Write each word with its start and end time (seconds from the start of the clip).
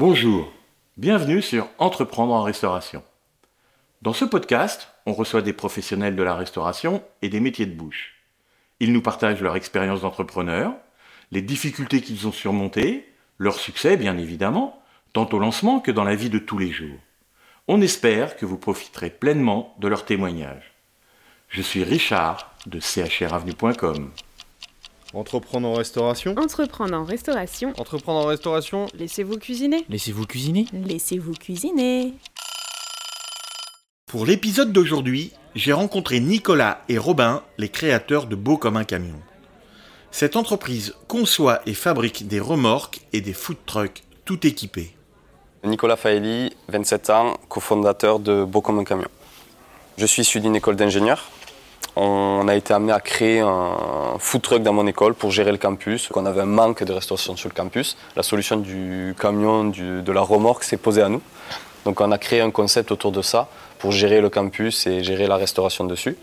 Bonjour, 0.00 0.50
bienvenue 0.96 1.42
sur 1.42 1.68
Entreprendre 1.76 2.32
en 2.32 2.42
restauration. 2.42 3.02
Dans 4.00 4.14
ce 4.14 4.24
podcast, 4.24 4.88
on 5.04 5.12
reçoit 5.12 5.42
des 5.42 5.52
professionnels 5.52 6.16
de 6.16 6.22
la 6.22 6.34
restauration 6.34 7.04
et 7.20 7.28
des 7.28 7.38
métiers 7.38 7.66
de 7.66 7.74
bouche. 7.74 8.14
Ils 8.80 8.94
nous 8.94 9.02
partagent 9.02 9.42
leur 9.42 9.56
expérience 9.56 10.00
d'entrepreneur, 10.00 10.72
les 11.32 11.42
difficultés 11.42 12.00
qu'ils 12.00 12.26
ont 12.26 12.32
surmontées, 12.32 13.12
leur 13.36 13.56
succès 13.56 13.98
bien 13.98 14.16
évidemment, 14.16 14.82
tant 15.12 15.28
au 15.34 15.38
lancement 15.38 15.80
que 15.80 15.90
dans 15.90 16.04
la 16.04 16.14
vie 16.14 16.30
de 16.30 16.38
tous 16.38 16.56
les 16.56 16.72
jours. 16.72 16.98
On 17.68 17.82
espère 17.82 18.38
que 18.38 18.46
vous 18.46 18.56
profiterez 18.56 19.10
pleinement 19.10 19.76
de 19.80 19.88
leurs 19.88 20.06
témoignages. 20.06 20.72
Je 21.50 21.60
suis 21.60 21.84
Richard 21.84 22.54
de 22.64 22.80
chravenue.com. 22.80 24.10
Entreprendre 25.12 25.66
en 25.66 25.74
restauration 25.74 26.36
Entreprendre 26.36 26.94
en 26.94 27.04
restauration. 27.04 27.72
Entreprendre 27.78 28.20
en 28.20 28.26
restauration 28.26 28.86
Laissez-vous 28.94 29.38
cuisiner. 29.38 29.84
Laissez-vous 29.88 30.24
cuisiner 30.24 30.66
Laissez-vous 30.72 31.32
cuisiner. 31.32 32.14
Pour 34.06 34.24
l'épisode 34.24 34.72
d'aujourd'hui, 34.72 35.32
j'ai 35.56 35.72
rencontré 35.72 36.20
Nicolas 36.20 36.82
et 36.88 36.96
Robin, 36.96 37.42
les 37.58 37.68
créateurs 37.68 38.26
de 38.26 38.36
Beau 38.36 38.56
comme 38.56 38.76
un 38.76 38.84
camion. 38.84 39.20
Cette 40.12 40.36
entreprise 40.36 40.94
conçoit 41.08 41.60
et 41.66 41.74
fabrique 41.74 42.28
des 42.28 42.40
remorques 42.40 43.00
et 43.12 43.20
des 43.20 43.32
food 43.32 43.56
trucks 43.66 44.04
tout 44.24 44.46
équipés. 44.46 44.94
Nicolas 45.64 45.96
Faeli, 45.96 46.52
27 46.68 47.10
ans, 47.10 47.36
cofondateur 47.48 48.20
de 48.20 48.44
Beau 48.44 48.60
comme 48.60 48.78
un 48.78 48.84
camion. 48.84 49.08
Je 49.98 50.06
suis 50.06 50.22
issu 50.22 50.38
d'une 50.38 50.54
école 50.54 50.76
d'ingénieur 50.76 51.30
on 51.96 52.46
a 52.48 52.54
été 52.54 52.72
amené 52.72 52.92
à 52.92 53.00
créer 53.00 53.40
un 53.40 54.16
food 54.18 54.42
truck 54.42 54.62
dans 54.62 54.72
mon 54.72 54.86
école 54.86 55.14
pour 55.14 55.30
gérer 55.30 55.52
le 55.52 55.58
campus. 55.58 56.08
On 56.14 56.26
avait 56.26 56.42
un 56.42 56.46
manque 56.46 56.84
de 56.84 56.92
restauration 56.92 57.36
sur 57.36 57.48
le 57.48 57.54
campus. 57.54 57.96
La 58.16 58.22
solution 58.22 58.56
du 58.56 59.14
camion, 59.18 59.64
de 59.64 60.12
la 60.12 60.20
remorque 60.20 60.64
s'est 60.64 60.76
posée 60.76 61.02
à 61.02 61.08
nous. 61.08 61.22
Donc 61.84 62.00
on 62.00 62.12
a 62.12 62.18
créé 62.18 62.40
un 62.40 62.50
concept 62.50 62.92
autour 62.92 63.12
de 63.12 63.22
ça 63.22 63.48
pour 63.78 63.92
gérer 63.92 64.20
le 64.20 64.28
campus 64.28 64.86
et 64.86 65.02
gérer 65.02 65.26
la 65.26 65.36
restauration 65.36 65.84
dessus. 65.84 66.16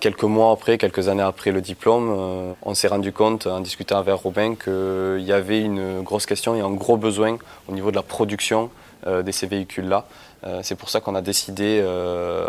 Quelques 0.00 0.24
mois 0.24 0.52
après, 0.52 0.76
quelques 0.76 1.08
années 1.08 1.22
après 1.22 1.50
le 1.50 1.60
diplôme, 1.60 2.10
euh, 2.10 2.52
on 2.62 2.74
s'est 2.74 2.88
rendu 2.88 3.12
compte 3.12 3.46
en 3.46 3.60
discutant 3.60 3.98
avec 3.98 4.14
Robin 4.14 4.54
qu'il 4.54 5.24
y 5.24 5.32
avait 5.32 5.60
une 5.60 6.02
grosse 6.02 6.26
question 6.26 6.54
et 6.54 6.60
un 6.60 6.70
gros 6.70 6.96
besoin 6.96 7.38
au 7.68 7.72
niveau 7.72 7.90
de 7.90 7.96
la 7.96 8.02
production 8.02 8.70
euh, 9.06 9.22
de 9.22 9.32
ces 9.32 9.46
véhicules-là. 9.46 10.04
Euh, 10.46 10.60
c'est 10.62 10.74
pour 10.74 10.90
ça 10.90 11.00
qu'on 11.00 11.14
a 11.14 11.22
décidé 11.22 11.82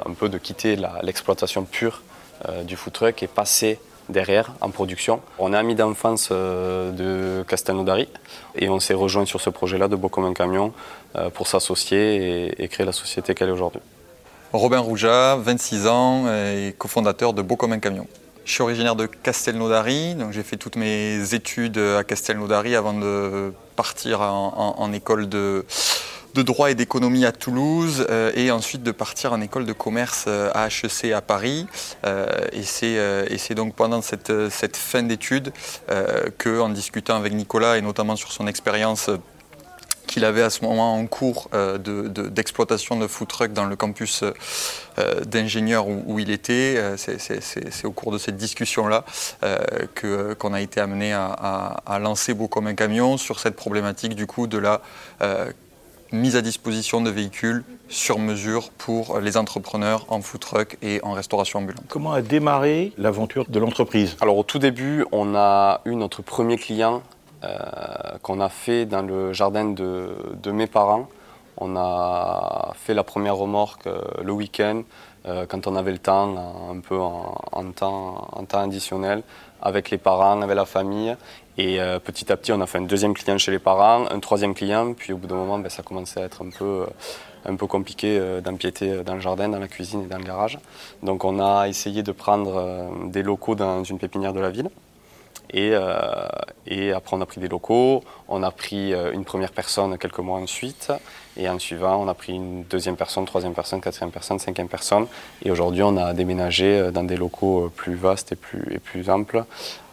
un 0.05 0.13
peu 0.13 0.27
de 0.27 0.37
quitter 0.37 0.77
l'exploitation 1.01 1.63
pure 1.63 2.01
du 2.63 2.75
food 2.75 2.93
truck 2.93 3.23
est 3.23 3.27
passé 3.27 3.79
derrière 4.09 4.53
en 4.61 4.69
production. 4.69 5.21
On 5.39 5.53
est 5.53 5.57
amis 5.57 5.75
d'enfance 5.75 6.29
euh, 6.31 6.91
de 6.91 7.43
Castelnaudary 7.43 8.07
et 8.55 8.69
on 8.69 8.79
s'est 8.79 8.93
rejoint 8.93 9.25
sur 9.25 9.41
ce 9.41 9.49
projet-là 9.49 9.87
de 9.87 9.95
Beau 9.95 10.09
comme 10.09 10.25
un 10.25 10.33
camion 10.33 10.73
euh, 11.15 11.29
pour 11.29 11.47
s'associer 11.47 12.61
et, 12.61 12.67
créer 12.67 12.85
la 12.85 12.91
société 12.91 13.33
qu'elle 13.33 13.49
est 13.49 13.53
aujourd'hui. 13.53 13.81
Robin 14.53 14.79
Rouja, 14.79 15.35
26 15.35 15.87
ans 15.87 16.27
et 16.29 16.73
cofondateur 16.77 17.33
de 17.33 17.41
Beau 17.41 17.55
comme 17.55 17.73
un 17.73 17.79
camion. 17.79 18.07
Je 18.45 18.53
suis 18.53 18.61
originaire 18.61 18.95
de 18.95 19.07
Castelnaudary, 19.07 20.13
donc 20.13 20.31
j'ai 20.31 20.43
fait 20.43 20.55
toutes 20.55 20.75
mes 20.75 21.33
études 21.33 21.79
à 21.79 22.03
Castelnaudary 22.03 22.75
avant 22.75 22.93
de 22.93 23.51
partir 23.75 24.21
en 24.21 24.93
école 24.93 25.27
de, 25.27 25.65
de 26.35 26.41
droit 26.41 26.69
et 26.69 26.75
d'économie 26.75 27.25
à 27.25 27.31
Toulouse 27.31 28.05
euh, 28.09 28.31
et 28.35 28.51
ensuite 28.51 28.83
de 28.83 28.91
partir 28.91 29.31
en 29.31 29.39
école 29.39 29.65
de 29.65 29.73
commerce 29.73 30.25
euh, 30.27 30.51
à 30.53 30.67
HEC 30.67 31.13
à 31.13 31.21
Paris. 31.21 31.65
Euh, 32.05 32.27
et 32.51 33.37
c'est 33.37 33.55
donc 33.55 33.73
pendant 33.73 34.01
cette, 34.01 34.75
fin 34.75 35.03
d'études 35.03 35.53
qu'en 36.37 36.69
discutant 36.69 37.15
avec 37.15 37.33
Nicolas 37.33 37.77
et 37.77 37.81
notamment 37.81 38.15
sur 38.15 38.31
son 38.31 38.47
expérience 38.47 39.09
qu'il 40.07 40.25
avait 40.25 40.41
à 40.41 40.49
ce 40.49 40.63
moment 40.63 40.95
en 40.95 41.07
cours 41.07 41.49
d'exploitation 42.31 42.97
de, 42.97 43.07
food 43.07 43.27
truck 43.27 43.53
dans 43.53 43.65
le 43.65 43.75
campus 43.75 44.23
d'ingénieur 45.25 45.87
où, 45.87 46.19
il 46.19 46.31
était. 46.31 46.95
C'est 46.97 47.85
au 47.85 47.91
cours 47.91 48.11
de 48.11 48.17
cette 48.17 48.37
discussion-là 48.37 49.05
qu'on 49.95 50.53
a 50.53 50.61
été 50.61 50.81
amené 50.81 51.13
à, 51.13 51.27
à, 51.85 51.99
lancer 51.99 52.33
Beau 52.33 52.47
comme 52.47 52.67
un 52.67 52.75
camion 52.75 53.17
sur 53.17 53.39
cette 53.39 53.55
problématique 53.55 54.15
du 54.15 54.27
coup 54.27 54.47
de 54.47 54.57
la 54.57 54.81
mise 56.15 56.35
à 56.35 56.41
disposition 56.41 57.01
de 57.01 57.09
véhicules 57.09 57.63
sur 57.87 58.19
mesure 58.19 58.71
pour 58.71 59.19
les 59.19 59.37
entrepreneurs 59.37 60.05
en 60.09 60.21
food 60.21 60.41
truck 60.41 60.77
et 60.81 60.99
en 61.03 61.11
restauration 61.11 61.59
ambulante. 61.59 61.85
Comment 61.87 62.13
a 62.13 62.21
démarré 62.21 62.93
l'aventure 62.97 63.45
de 63.47 63.59
l'entreprise? 63.59 64.17
Alors 64.21 64.37
au 64.37 64.43
tout 64.43 64.59
début, 64.59 65.05
on 65.11 65.35
a 65.35 65.81
eu 65.85 65.95
notre 65.95 66.21
premier 66.21 66.57
client 66.57 67.03
euh, 67.43 67.47
qu'on 68.21 68.39
a 68.39 68.49
fait 68.49 68.85
dans 68.85 69.01
le 69.01 69.33
jardin 69.33 69.65
de, 69.65 70.51
mes 70.51 70.67
parents. 70.67 71.07
On 71.57 71.75
a 71.75 72.73
fait 72.75 72.93
la 72.93 73.03
première 73.03 73.35
remorque 73.35 73.87
euh, 73.87 74.01
le 74.23 74.31
week-end 74.31 74.83
euh, 75.27 75.45
quand 75.47 75.67
on 75.67 75.75
avait 75.75 75.91
le 75.91 75.97
temps, 75.97 76.71
un 76.71 76.79
peu 76.79 76.99
en, 76.99 77.71
temps, 77.75 78.29
additionnel, 78.53 79.23
avec 79.61 79.89
les 79.89 79.97
parents, 79.97 80.41
avec 80.41 80.55
la 80.55 80.65
famille. 80.65 81.15
Et 81.57 81.79
euh, 81.79 81.99
petit 81.99 82.31
à 82.31 82.37
petit, 82.37 82.51
on 82.51 82.59
a 82.59 82.67
fait 82.67 82.79
un 82.79 82.83
deuxième 82.83 83.13
client 83.13 83.37
chez 83.37 83.51
les 83.51 83.59
parents, 83.59 84.05
un 84.09 84.19
troisième 84.19 84.53
client, 84.53 84.93
puis 84.93 85.13
au 85.13 85.17
bout 85.17 85.27
d'un 85.27 85.35
moment, 85.35 85.57
ben, 85.57 85.69
ça 85.69 85.83
commençait 85.83 86.21
à 86.21 86.25
être 86.25 86.43
un 86.43 86.49
peu, 86.49 86.65
euh, 86.65 86.85
un 87.45 87.55
peu 87.55 87.65
compliqué 87.65 88.17
euh, 88.19 88.41
d'empiéter 88.41 89.03
dans 89.03 89.15
le 89.15 89.21
jardin, 89.21 89.47
dans 89.47 89.59
la 89.59 89.69
cuisine 89.69 90.03
et 90.03 90.07
dans 90.07 90.17
le 90.17 90.25
garage. 90.25 90.59
Donc 91.01 91.23
on 91.23 91.39
a 91.39 91.67
essayé 91.67 92.03
de 92.03 92.11
prendre 92.11 92.91
des 93.05 93.23
locaux 93.23 93.55
dans 93.55 93.83
une 93.83 93.99
pépinière 93.99 94.33
de 94.33 94.41
la 94.41 94.49
ville. 94.49 94.69
Et, 95.53 95.73
après, 95.73 97.15
on 97.15 97.21
a 97.21 97.25
pris 97.25 97.39
des 97.39 97.47
locaux, 97.47 98.03
on 98.27 98.43
a 98.43 98.51
pris 98.51 98.93
une 99.13 99.23
première 99.23 99.51
personne 99.51 99.97
quelques 99.97 100.19
mois 100.19 100.39
ensuite, 100.39 100.91
et 101.37 101.49
en 101.49 101.59
suivant, 101.59 102.01
on 102.01 102.07
a 102.07 102.13
pris 102.13 102.33
une 102.33 102.63
deuxième 102.63 102.95
personne, 102.95 103.25
troisième 103.25 103.53
personne, 103.53 103.81
quatrième 103.81 104.11
personne, 104.11 104.39
cinquième 104.39 104.67
personne. 104.67 105.07
Et 105.43 105.51
aujourd'hui, 105.51 105.83
on 105.83 105.97
a 105.97 106.13
déménagé 106.13 106.91
dans 106.93 107.03
des 107.03 107.17
locaux 107.17 107.71
plus 107.75 107.95
vastes 107.95 108.31
et 108.31 108.35
plus, 108.35 108.63
et 108.71 108.79
plus 108.79 109.09
amples, 109.09 109.43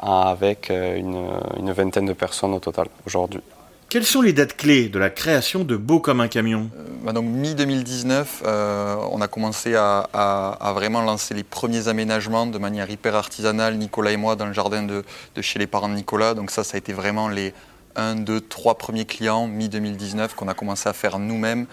avec 0.03 0.71
euh, 0.71 0.97
une, 0.97 1.73
vingtaine 1.73 2.07
de 2.07 2.13
personnes 2.13 2.53
au 2.53 2.59
total 2.59 2.89
aujourd'hui. 3.07 3.41
Quelles 3.89 4.05
sont 4.05 4.23
les 4.23 4.33
dates 4.33 4.57
clés 4.57 4.89
de 4.89 4.99
la 4.99 5.11
création 5.11 5.65
de 5.65 5.77
Beau 5.77 6.01
comme 6.01 6.21
un 6.21 6.29
camion? 6.29 6.71
Euh, 6.77 6.85
bah 7.05 7.13
Donc 7.13 7.27
mi-2019, 7.27 8.25
euh, 8.45 8.97
on 9.11 9.21
a 9.21 9.29
commencé 9.29 9.75
à, 9.75 10.73
vraiment 10.75 11.03
lancer 11.03 11.35
les 11.35 11.43
premiers 11.45 11.89
aménagements 11.89 12.47
de 12.47 12.59
manière 12.59 12.91
hyper 12.91 13.15
artisanale, 13.15 13.77
Nicolas 13.77 14.13
et 14.13 14.17
moi, 14.17 14.35
dans 14.35 14.47
le 14.47 14.53
jardin 14.53 14.83
de, 14.83 15.05
de 15.35 15.43
chez 15.43 15.59
les 15.59 15.67
parents 15.67 15.89
de 15.89 15.95
Nicolas. 15.95 16.35
Donc 16.35 16.51
ça, 16.51 16.65
ça 16.65 16.77
a 16.77 16.79
été 16.79 16.93
vraiment 16.93 17.29
les 17.29 17.53
un, 17.97 18.15
deux, 18.15 18.41
trois 18.41 18.77
premiers 18.77 19.05
clients 19.05 19.47
mi-2019 19.47 20.35
qu'on 20.35 20.49
a 20.49 20.55
commencé 20.55 20.89
à 20.89 20.93
faire 20.93 21.19
nous-mêmes 21.19 21.67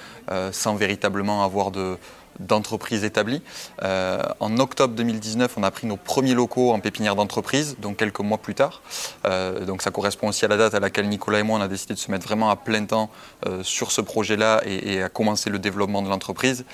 sans 0.52 0.76
véritablement 0.76 1.44
avoir 1.44 1.72
de, 1.72 1.98
d'entreprises 2.40 3.04
établies. 3.04 3.42
Euh, 3.84 4.22
en 4.40 4.58
octobre 4.58 4.94
2019, 4.96 5.54
on 5.58 5.64
a 5.64 5.72
pris 5.72 5.88
nos 5.88 5.98
premiers 5.98 6.34
locaux 6.34 6.72
en 6.72 6.80
pépinière 6.80 7.16
d'entreprise, 7.16 7.76
donc 7.80 7.98
quelques 7.98 8.20
mois 8.20 8.38
plus 8.38 8.56
tard. 8.56 8.82
Euh, 9.26 9.66
donc 9.66 9.82
ça 9.82 9.92
correspond 9.92 10.30
aussi 10.30 10.46
à 10.46 10.48
la 10.48 10.58
date 10.58 10.74
à 10.74 10.80
laquelle 10.80 11.08
Nicolas 11.10 11.40
et 11.40 11.44
moi, 11.44 11.60
on 11.60 11.62
a 11.62 11.68
décidé 11.68 11.94
de 11.94 12.00
se 12.00 12.10
mettre 12.12 12.26
vraiment 12.26 12.50
à 12.50 12.56
plein 12.56 12.86
temps 12.86 13.10
euh, 13.46 13.64
sur 13.64 13.92
ce 13.92 14.02
projet-là 14.02 14.62
et, 14.66 15.04
à 15.04 15.10
commencer 15.10 15.50
le 15.50 15.60
développement 15.60 16.02
de 16.02 16.10
l'entreprise. 16.10 16.66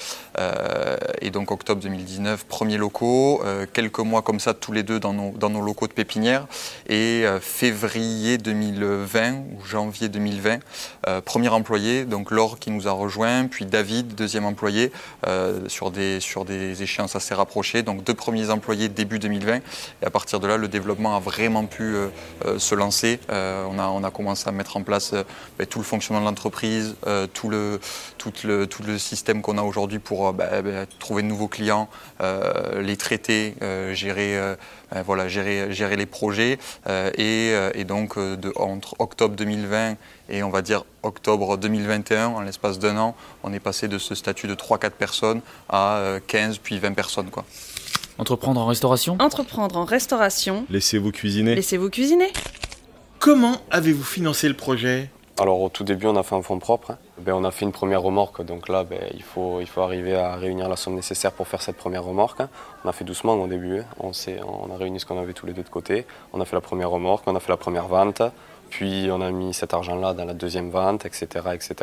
et 1.21 1.29
donc 1.31 1.51
octobre 1.51 1.81
2019, 1.81 2.45
premiers 2.45 2.77
locaux, 2.77 3.41
quelques 3.73 3.99
mois 3.99 4.21
comme 4.21 4.39
ça, 4.39 4.53
tous 4.53 4.71
les 4.71 4.83
deux 4.83 4.99
dans 4.99 5.13
nos, 5.13 5.31
dans 5.31 5.49
nos 5.49 5.61
locaux 5.61 5.87
de 5.87 5.93
pépinière. 5.93 6.47
Et 6.87 7.25
février 7.41 8.37
2020 8.37 9.33
ou 9.33 9.65
janvier 9.65 10.09
2020, 10.09 10.59
premier 11.23 11.49
employé, 11.49 12.05
donc 12.05 12.31
Laure 12.31 12.57
qui 12.59 12.71
nous 12.71 12.87
a 12.87 12.91
rejoint, 12.91 13.47
puis 13.47 13.65
David, 13.65 14.15
deuxième 14.15 14.45
employé 14.45 14.91
sur, 15.67 15.91
des, 15.91 16.19
sur 16.19 16.45
des 16.45 16.83
échéances 16.83 17.16
assez 17.16 17.33
rapprochées. 17.33 17.83
Donc 17.83 18.03
deux 18.03 18.13
premiers 18.13 18.49
employés 18.49 18.89
début 18.89 19.19
2020 19.19 19.57
et 19.57 19.61
à 20.05 20.09
partir 20.09 20.39
de 20.39 20.47
là, 20.47 20.57
le 20.57 20.67
développement 20.67 21.16
a 21.16 21.19
vraiment 21.19 21.66
pu 21.66 21.83
euh, 21.83 22.07
euh, 22.45 22.59
se 22.59 22.75
lancer. 22.75 23.19
Euh, 23.29 23.66
on, 23.69 23.79
a, 23.79 23.88
on 23.88 24.03
a 24.03 24.11
commencé 24.11 24.47
à 24.47 24.51
mettre 24.51 24.77
en 24.77 24.83
place 24.83 25.13
ben, 25.57 25.67
tout 25.67 25.79
le 25.79 25.85
fonctionnement 25.85 26.21
de 26.21 26.27
l'entreprise, 26.27 26.95
tout, 27.33 27.49
le, 27.49 27.79
tout, 28.17 28.34
le, 28.43 28.67
tout 28.67 28.84
le 28.84 28.97
système 28.97 29.41
qu'on 29.41 29.57
a 29.57 29.61
aujourd'hui 29.61 29.99
pour 29.99 30.34
ben, 30.34 30.61
ben, 30.61 30.87
trouver 30.99 31.23
de 31.23 31.28
nouveaux 31.28 31.47
clients, 31.47 31.90
les 32.79 32.97
traiter, 32.97 33.55
gérer, 33.93 34.55
voilà, 35.03 35.27
gérer, 35.27 35.71
gérer 35.71 35.95
les 35.95 36.05
projets. 36.05 36.57
Et, 37.17 37.53
et, 37.73 37.83
donc 37.83 38.17
de, 38.17 38.51
entre 38.55 38.95
octobre 38.99 39.35
2020 39.35 39.95
et 40.29 40.43
on 40.43 40.49
va 40.49 40.61
dire 40.61 40.85
octobre 41.03 41.57
2021, 41.57 42.27
en 42.27 42.41
l'espace 42.41 42.79
d'un 42.79 42.97
an, 42.97 43.15
on 43.43 43.53
est 43.53 43.59
passé 43.59 43.87
de 43.87 43.97
ce 43.97 44.15
statut 44.15 44.47
de 44.47 44.55
3-4 44.55 44.91
personnes 44.91 45.41
à 45.69 46.17
15 46.27 46.55
euh, 46.55 46.59
puis 46.61 46.79
20 46.79 46.93
personnes. 46.93 47.29
Quoi. 47.29 47.45
Entreprendre 48.17 48.61
en 48.61 48.65
restauration? 48.65 49.17
Entreprendre 49.19 49.77
en 49.77 49.85
restauration. 49.85 50.65
Laissez-vous 50.69 51.11
cuisiner. 51.11 51.55
Laissez-vous 51.55 51.89
cuisiner. 51.89 52.31
Comment 53.19 53.61
avez-vous 53.71 54.03
financé 54.03 54.47
le 54.47 54.55
projet? 54.55 55.09
Alors 55.37 55.59
au 55.59 55.67
tout 55.67 55.84
début, 55.84 56.08
on 56.08 56.16
a 56.16 56.23
fait 56.23 56.35
un 56.35 56.41
fonds 56.41 56.59
propre. 56.59 56.91
Hein. 56.91 56.97
Ben, 57.17 57.34
on 57.34 57.43
a 57.43 57.52
fait 57.52 57.66
une 57.66 57.73
première 57.73 58.02
remorque, 58.02 58.41
donc 58.46 58.70
là, 58.70 58.85
ben, 58.85 59.02
il, 59.14 59.22
faut, 59.22 59.59
il 59.59 59.67
faut 59.67 59.82
arriver 59.82 60.16
à 60.16 60.35
réunir 60.35 60.70
la 60.70 60.78
somme 60.78 60.96
nécessaire 60.96 61.34
pour 61.34 61.47
faire 61.47 61.61
cette 61.61 61.76
première 61.76 62.05
remorque. 62.05 62.40
Hein. 62.40 62.49
On 62.85 62.90
a 62.90 62.93
fait 62.93 63.03
doucement 63.03 63.34
au 63.34 63.47
début, 63.47 63.79
hein. 63.79 63.85
on, 63.99 64.11
a 64.11 64.78
réuni 64.78 64.99
ce 64.99 65.05
qu'on 65.05 65.20
avait 65.20 65.34
tous 65.34 65.46
les 65.46 65.52
deux 65.52 65.64
de 65.64 65.70
côté. 65.70 66.05
On 66.32 66.40
a 66.40 66.46
fait 66.46 66.55
la 66.55 66.61
première 66.61 66.90
remorque, 66.90 67.26
on 67.28 67.35
a 67.35 67.41
fait 67.41 67.52
la 67.52 67.58
première 67.58 67.87
vente, 67.87 68.22
Puis 68.70 69.09
on 69.11 69.20
a 69.20 69.29
mis 69.32 69.53
cet 69.53 69.73
argent-là 69.73 70.14
dans 70.14 70.23
la 70.23 70.34
deuxième 70.34 70.70
vente, 70.70 71.05
etc. 71.05 71.28
etc. 71.53 71.76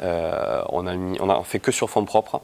Euh, 0.00 0.62
on 0.70 0.86
a 1.30 1.42
fait 1.42 1.58
que 1.58 1.72
sur 1.72 1.90
fonds 1.90 2.04
propres. 2.04 2.40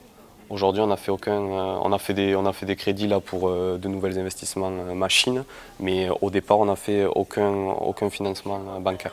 Aujourd'hui, 0.50 0.82
on 0.82 0.90
a 0.90 0.96
fait 0.96 1.12
euh, 1.28 2.52
des, 2.62 2.76
crédits 2.76 3.06
là 3.06 3.20
pour 3.20 3.48
euh, 3.48 3.78
de 3.78 3.88
nouveaux 3.88 4.18
investissements 4.18 4.70
machines, 4.70 5.44
mais 5.78 6.08
au 6.20 6.30
départ, 6.30 6.58
on 6.58 6.66
n'a 6.66 6.76
fait 6.76 7.06
aucun 7.06 8.10
financement 8.10 8.58
bancaire. 8.80 9.12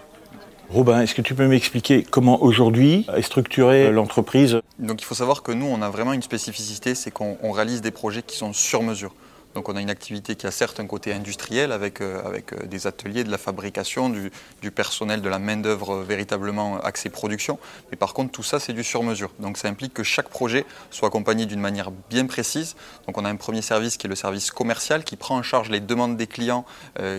Robin, 0.74 1.02
est-ce 1.02 1.14
que 1.14 1.22
tu 1.22 1.36
peux 1.36 1.48
m'expliquer 1.48 2.02
comment 2.02 2.42
aujourd'hui 2.42 3.06
est 3.14 3.22
structurée 3.24 3.92
l'entreprise? 3.92 4.62
Donc 4.80 5.02
il 5.02 5.06
faut 5.06 5.16
savoir 5.16 5.44
que 5.44 5.52
nous, 5.52 5.66
on 5.66 5.82
a 5.82 5.90
vraiment 5.90 6.14
une 6.14 6.22
spécificité, 6.22 6.96
c'est 6.96 7.12
qu'on 7.12 7.52
réalise 7.52 7.82
des 7.82 7.92
projets 7.92 8.24
qui 8.24 8.38
sont 8.38 8.54
sur 8.54 8.82
mesure. 8.82 9.14
Donc 9.56 9.68
on 9.68 9.76
a 9.76 9.82
une 9.82 9.90
activité 9.90 10.36
qui 10.36 10.48
a 10.48 10.52
certes 10.52 10.80
un 10.80 10.88
côté 10.88 11.14
industriel 11.14 11.72
avec, 11.72 12.02
euh, 12.02 12.26
avec 12.26 12.54
euh, 12.54 12.66
des 12.66 12.88
ateliers, 12.88 13.24
de 13.24 13.32
la 13.32 13.38
fabrication, 13.38 14.10
du, 14.10 14.72
personnel, 14.72 15.22
de 15.22 15.30
la 15.30 15.40
main-d'œuvre 15.40 15.96
euh, 15.96 16.04
véritablement 16.04 16.80
axée 16.80 17.10
production. 17.10 17.60
Mais 17.92 17.98
par 17.98 18.14
contre, 18.14 18.32
tout 18.32 18.44
ça, 18.44 18.60
c'est 18.60 18.74
du 18.74 18.84
sur-mesure. 18.84 19.32
Donc 19.40 19.58
ça 19.58 19.68
implique 19.68 19.94
que 19.94 20.04
chaque 20.04 20.30
projet 20.30 20.66
soit 20.90 21.10
accompagné 21.10 21.46
d'une 21.46 21.60
manière 21.60 21.92
bien 22.10 22.26
précise. 22.26 22.76
Donc 23.08 23.18
on 23.18 23.26
a 23.26 23.30
un 23.30 23.36
premier 23.36 23.62
service 23.62 23.98
qui 23.98 24.08
est 24.08 24.10
le 24.10 24.16
service 24.16 24.52
commercial 24.52 25.04
qui 25.04 25.18
prend 25.18 25.38
en 25.38 25.44
charge 25.44 25.70
les 25.70 25.80
demandes 25.80 26.18
des 26.18 26.28
clients, 26.28 26.66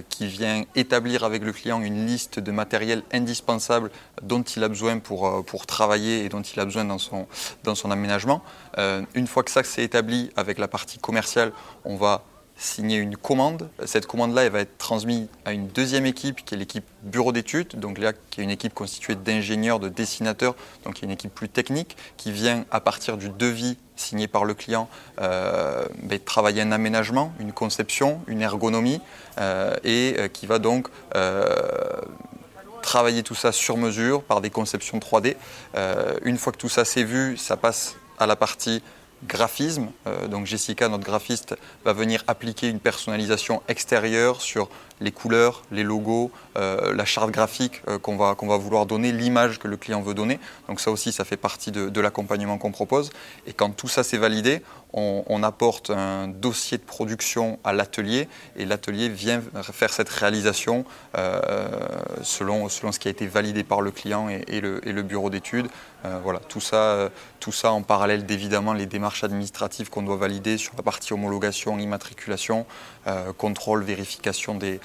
qui 0.08 0.26
vient 0.26 0.64
établir 0.75 1.25
avec 1.25 1.43
le 1.43 1.52
client 1.52 1.81
une 1.81 2.06
liste 2.06 2.38
de 2.38 2.52
matériel 2.52 3.02
indispensable 3.12 3.90
dont 4.23 4.43
il 4.43 4.62
a 4.64 4.69
besoin 4.69 4.99
pour, 4.99 5.44
pour 5.44 5.67
travailler 5.67 6.25
et 6.25 6.29
dont 6.29 6.43
il 6.43 6.58
a 6.61 6.64
besoin 6.64 6.84
dans 6.84 6.99
son, 6.99 7.26
dans 7.64 7.75
son 7.75 7.90
aménagement. 7.90 8.43
une 8.79 9.26
fois 9.26 9.43
que 9.43 9.50
ça 9.50 9.62
s'est 9.62 9.84
établi 9.84 10.31
avec 10.37 10.58
la 10.58 10.69
partie 10.69 10.99
commerciale, 10.99 11.52
on 11.84 11.96
va 11.96 12.23
signer 12.56 12.96
une 12.96 13.16
commande. 13.16 13.69
Cette 13.84 14.06
commande-là, 14.06 14.44
elle 14.44 14.52
va 14.52 14.60
être 14.60 14.78
transmise 14.78 15.26
à 15.44 15.52
une 15.52 15.69
deuxième 15.69 16.06
équipe 16.06 16.44
qui 16.44 16.54
est 16.54 16.58
l'équipe 16.58 16.84
bureau 17.02 17.32
d'études, 17.32 17.78
donc 17.78 17.99
là, 17.99 18.12
qui 18.31 18.40
est 18.40 18.44
une 18.44 18.50
équipe 18.50 18.75
constituée 18.75 19.14
d'ingénieurs, 19.14 19.81
de 19.81 19.88
dessinateurs, 19.88 20.54
donc 20.84 20.94
qui 20.94 21.04
est 21.04 21.06
une 21.06 21.12
équipe 21.12 21.34
plus 21.34 21.49
technique, 21.49 21.96
qui 22.16 22.31
vient 22.31 22.64
à 22.70 22.81
partir 22.81 23.16
du 23.16 23.28
devis 23.28 23.76
signé 23.96 24.26
par 24.28 24.44
le 24.44 24.54
client 24.54 24.88
euh, 25.20 25.87
ben, 26.02 26.19
travailler 26.19 26.62
un 26.62 26.72
aménagement, 26.72 27.32
une 27.40 27.52
conception, 27.52 28.20
une 28.26 28.43
ergonomie, 28.43 29.00
euh, 29.38 29.76
et 29.84 30.16
euh, 30.19 30.28
qui 30.28 30.46
va 30.46 30.58
donc 30.58 30.88
travailler 32.82 33.22
tout 33.22 33.37
ça 33.37 33.52
sur 33.52 33.76
mesure 33.76 34.25
par 34.25 34.40
des 34.40 34.50
conceptions 34.50 34.98
3D. 34.98 35.37
une 36.25 36.37
fois 36.37 36.52
que 36.52 36.58
tout 36.58 36.69
ça 36.69 36.84
s'est 36.84 37.05
vu, 37.05 37.37
ça 37.37 37.56
passe 37.56 37.94
à 38.19 38.26
la 38.26 38.34
partie 38.34 38.82
graphisme. 39.26 39.88
Euh, 40.06 40.28
donc 40.28 40.46
Jessica, 40.46 40.88
notre 40.88 41.04
graphiste, 41.04 41.56
va 41.84 41.92
venir 41.92 42.24
appliquer 42.26 42.69
une 42.69 42.80
personnalisation 42.80 43.62
extérieure 43.69 44.40
sur 44.40 44.69
les 45.02 45.12
couleurs, 45.12 45.62
les 45.70 45.82
logos, 45.82 46.31
euh, 46.56 46.94
la 46.94 47.04
charte 47.04 47.31
graphique 47.31 47.82
euh, 47.88 47.99
qu'on 47.99 48.16
va, 48.16 48.34
vouloir 48.56 48.87
donner, 48.87 49.12
l'image 49.12 49.58
que 49.58 49.69
le 49.69 49.76
client 49.76 50.00
veut 50.00 50.14
donner. 50.14 50.38
Donc 50.69 50.81
ça 50.81 50.90
aussi, 50.90 51.12
ça 51.12 51.25
fait 51.25 51.37
partie 51.37 51.72
de, 51.72 52.00
l'accompagnement 52.00 52.58
qu'on 52.58 52.72
propose. 52.72 53.10
Et 53.46 53.52
quand 53.52 53.70
tout 53.70 53.88
ça 53.88 54.02
s'est 54.04 54.19
validé, 54.19 54.62
on, 54.94 55.43
apporte 55.43 55.88
un 55.88 56.28
dossier 56.28 56.76
de 56.76 56.82
production 56.82 57.58
à 57.64 57.72
l'atelier 57.72 58.28
et 58.56 58.66
l'atelier 58.66 59.08
vient 59.08 59.43
faire 59.62 59.90
cette 59.90 60.10
réalisation 60.10 60.84
selon, 62.22 62.69
selon 62.69 62.93
ce 62.93 62.98
qui 62.98 63.08
a 63.08 63.10
été 63.10 63.26
validé 63.26 63.64
par 63.64 63.81
le 63.81 63.90
client 63.90 64.28
et, 64.28 64.60
le, 64.60 65.02
bureau 65.02 65.31
d'études. 65.31 65.69
voilà, 66.22 66.40
tout 66.40 66.60
ça, 66.60 67.08
tout 67.40 67.52
ça 67.52 67.72
en 67.72 67.82
parallèle 67.82 68.26
d'évidemment 68.26 68.75
les 68.75 68.84
démarches 68.84 69.25
administratives 69.25 69.88
qu'on 69.88 70.02
doit 70.02 70.19
valider 70.19 70.58
sur 70.58 70.75
la 70.76 70.82
partie 70.82 71.14
homologation, 71.14 71.78
immatriculation, 71.78 72.66
contrôle, 73.38 73.84
vérification 73.84 74.56
des, 74.56 74.75
euh, 74.75 74.78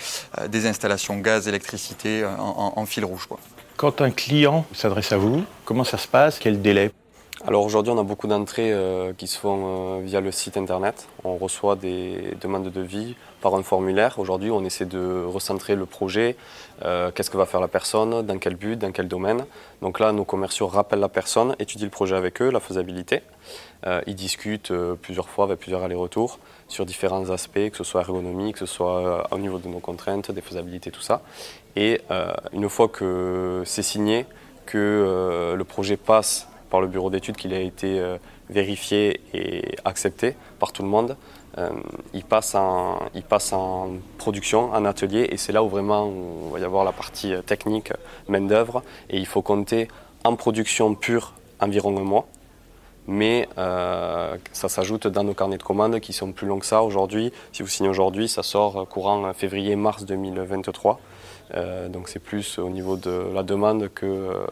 des 0.48 0.68
installations 0.68 1.18
gaz, 1.18 1.48
électricité 1.48 2.24
euh, 2.24 2.30
en, 2.38 2.86
fil 2.86 3.06
rouge. 3.06 3.28
Quand 3.76 4.02
un 4.02 4.12
client 4.12 4.66
s'adresse 4.74 5.12
à 5.12 5.18
vous, 5.18 5.44
comment 5.66 5.84
ça 5.84 5.98
se 5.98 6.08
passe? 6.08 6.40
Quel 6.40 6.62
délai? 6.62 6.92
Alors 7.46 7.64
aujourd'hui, 7.64 7.94
on 7.94 8.00
a 8.00 8.04
beaucoup 8.04 8.26
d'entrées 8.26 8.74
euh, 8.74 9.14
qui 9.16 9.28
se 9.28 9.38
font 9.38 10.00
via 10.00 10.22
le 10.22 10.32
site 10.32 10.58
internet. 10.58 11.08
On 11.24 11.38
reçoit 11.38 11.76
des 11.76 12.36
demandes 12.42 12.64
de 12.64 12.70
devis 12.72 13.16
par 13.42 13.54
un 13.54 13.62
formulaire. 13.62 14.18
Aujourd'hui, 14.18 14.50
on 14.50 14.66
essaie 14.66 14.86
de 14.86 15.24
recentrer 15.24 15.76
le 15.76 15.86
projet. 15.86 16.36
Qu'est-ce 16.82 17.30
que 17.30 17.38
va 17.38 17.46
faire 17.46 17.60
la 17.60 17.68
personne 17.68 18.24
Dans 18.24 18.38
quel 18.40 18.56
but 18.56 18.78
Dans 18.78 18.92
quel 18.92 19.08
domaine 19.08 19.46
Donc 19.84 20.00
là, 20.00 20.12
nos 20.12 20.26
commerciaux 20.26 20.68
rappellent 20.68 21.00
la 21.00 21.10
personne, 21.10 21.56
étudient 21.60 21.86
le 21.86 21.92
projet 21.92 22.16
avec 22.16 22.42
eux, 22.42 22.50
la 22.50 22.60
faisabilité. 22.60 23.22
ils 24.08 24.16
discutent 24.16 24.74
plusieurs 25.02 25.30
fois 25.30 25.46
avec 25.46 25.60
plusieurs 25.60 25.84
allers-retours 25.84 26.40
sur 26.68 26.86
différents 26.86 27.30
aspects, 27.30 27.70
que 27.70 27.78
ce 27.78 27.84
soit 27.84 28.02
ergonomique, 28.02 28.54
que 28.54 28.60
ce 28.60 28.66
soit 28.66 28.98
euh, 28.98 29.24
au 29.32 29.40
niveau 29.40 29.58
de 29.58 29.68
nos 29.68 29.80
contraintes, 29.80 30.32
des 30.32 30.42
faisabilités, 30.42 30.92
tout 30.92 31.02
ça. 31.02 31.22
Et 31.76 32.02
euh, 32.12 32.34
une 32.54 32.70
fois 32.70 32.88
que 32.88 33.64
c'est 33.66 33.84
signé, 33.84 34.26
que 34.66 34.78
euh, 34.78 35.56
le 35.56 35.64
projet 35.64 35.98
passe 35.98 36.48
par 36.70 36.82
le 36.82 36.88
bureau 36.88 37.10
d'études, 37.10 37.38
qu'il 37.38 37.54
a 37.54 37.60
été 37.60 38.18
vérifié 38.50 39.22
et 39.34 39.78
accepté 39.86 40.36
par 40.60 40.74
tout 40.74 40.84
le 40.84 40.90
monde, 40.90 41.16
il, 42.14 42.26
passe 42.26 42.56
en, 42.56 43.00
il 43.16 43.24
production, 44.18 44.74
en 44.74 44.84
atelier, 44.84 45.30
et 45.32 45.38
c'est 45.38 45.54
là 45.54 45.64
où 45.64 45.70
vraiment 45.70 46.12
il 46.48 46.52
va 46.52 46.60
y 46.60 46.64
avoir 46.66 46.84
la 46.84 46.92
partie 46.92 47.34
technique, 47.46 47.94
main-d'œuvre, 48.28 48.84
et 49.10 49.18
il 49.18 49.26
faut 49.26 49.42
compter 49.42 49.88
en 50.26 50.36
production 50.36 50.94
pure 50.94 51.36
environ 51.62 51.98
un 51.98 52.04
mois 52.04 52.28
mais 53.08 53.48
euh, 53.58 54.36
ça 54.52 54.70
s'ajoute 54.70 55.08
dans 55.08 55.24
nos 55.24 55.34
carnets 55.34 55.58
de 55.58 55.64
commandes 55.64 56.00
qui 56.00 56.14
sont 56.14 56.32
plus 56.34 56.46
longs 56.46 56.60
que 56.60 56.66
ça 56.66 56.84
aujourd'hui. 56.84 57.32
Si 57.54 57.64
vous 57.64 57.70
signez 57.70 57.90
aujourd'hui, 57.90 58.28
ça 58.28 58.44
sort 58.44 58.88
courant 58.88 59.34
février-mars 59.34 60.06
2023. 60.06 61.00
Euh, 61.54 61.88
donc 61.88 62.10
c'est 62.10 62.20
plus 62.20 62.60
au 62.60 62.70
niveau 62.70 62.98
de 62.98 63.24
la 63.34 63.44
demande 63.44 63.90
que, 63.94 64.06
euh, 64.06 64.46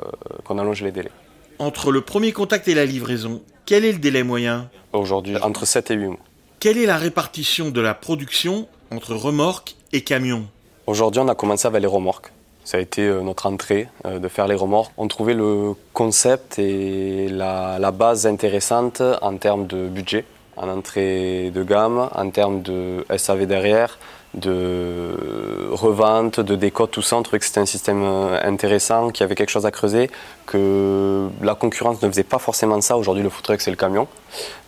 qu'on 0.46 0.58
allonge 0.58 0.82
les 0.82 0.92
délais. 0.92 1.12
Entre 1.60 1.92
le 1.92 2.02
premier 2.02 2.32
contact 2.32 2.68
et 2.68 2.74
la 2.74 2.86
livraison, 2.86 3.42
quel 3.66 3.86
est 3.86 3.92
le 3.92 4.00
délai 4.00 4.24
moyen? 4.24 4.70
Aujourd'hui, 4.94 5.38
entre 5.38 5.66
7 5.66 5.92
et 5.92 5.96
8 5.96 6.08
mois. 6.08 6.18
Quelle 6.60 6.78
est 6.78 6.86
la 6.86 6.98
répartition 6.98 7.70
de 7.70 7.82
la 7.82 7.94
production 7.94 8.68
entre 8.92 9.14
remorques 9.14 9.76
et 9.92 10.02
camions? 10.02 10.48
Aujourd'hui, 10.88 11.22
on 11.22 11.28
a 11.28 11.36
commencé 11.36 11.68
avec 11.68 11.82
les 11.82 11.88
remorques. 11.88 12.32
Ça 12.66 12.78
a 12.78 12.80
été 12.80 13.04
euh, 13.04 13.22
notre 13.22 13.46
entrée 13.46 13.88
euh, 14.06 14.18
de 14.18 14.28
faire 14.28 14.48
les 14.48 14.56
remorques. 14.56 14.92
On 14.98 15.08
trouvait 15.08 15.36
le 15.36 15.76
concept 15.94 16.58
et 16.58 17.30
la, 17.30 17.92
base 17.92 18.26
intéressante 18.26 19.04
en 19.22 19.38
termes 19.38 19.68
de 19.68 19.88
budget, 19.88 20.26
en 20.58 20.68
entrée 20.68 21.52
de 21.52 21.64
gamme, 21.64 22.10
en 22.14 22.30
termes 22.32 22.64
de 22.64 23.06
SAV 23.16 23.46
derrière, 23.46 24.00
de 24.34 25.70
revente, 25.72 26.40
de 26.40 26.56
décote, 26.56 26.90
tout 26.90 27.04
ça. 27.04 27.18
On 27.18 27.22
trouvait 27.22 27.38
que 27.38 27.46
c'était 27.46 27.60
un 27.60 27.68
système 27.68 28.02
euh, 28.04 28.40
intéressant, 28.44 29.12
qui 29.12 29.22
avait 29.22 29.36
quelque 29.36 29.52
chose 29.52 29.68
à 29.68 29.72
creuser, 29.72 30.10
que 30.48 31.30
la 31.44 31.54
concurrence 31.54 32.02
ne 32.02 32.10
faisait 32.10 32.24
pas 32.24 32.40
forcément 32.40 32.82
ça. 32.82 32.98
Aujourd'hui, 32.98 33.22
le 33.22 33.30
food 33.30 33.44
truck, 33.44 33.62
c'est 33.62 33.72
le 33.72 33.78
camion. 33.78 34.08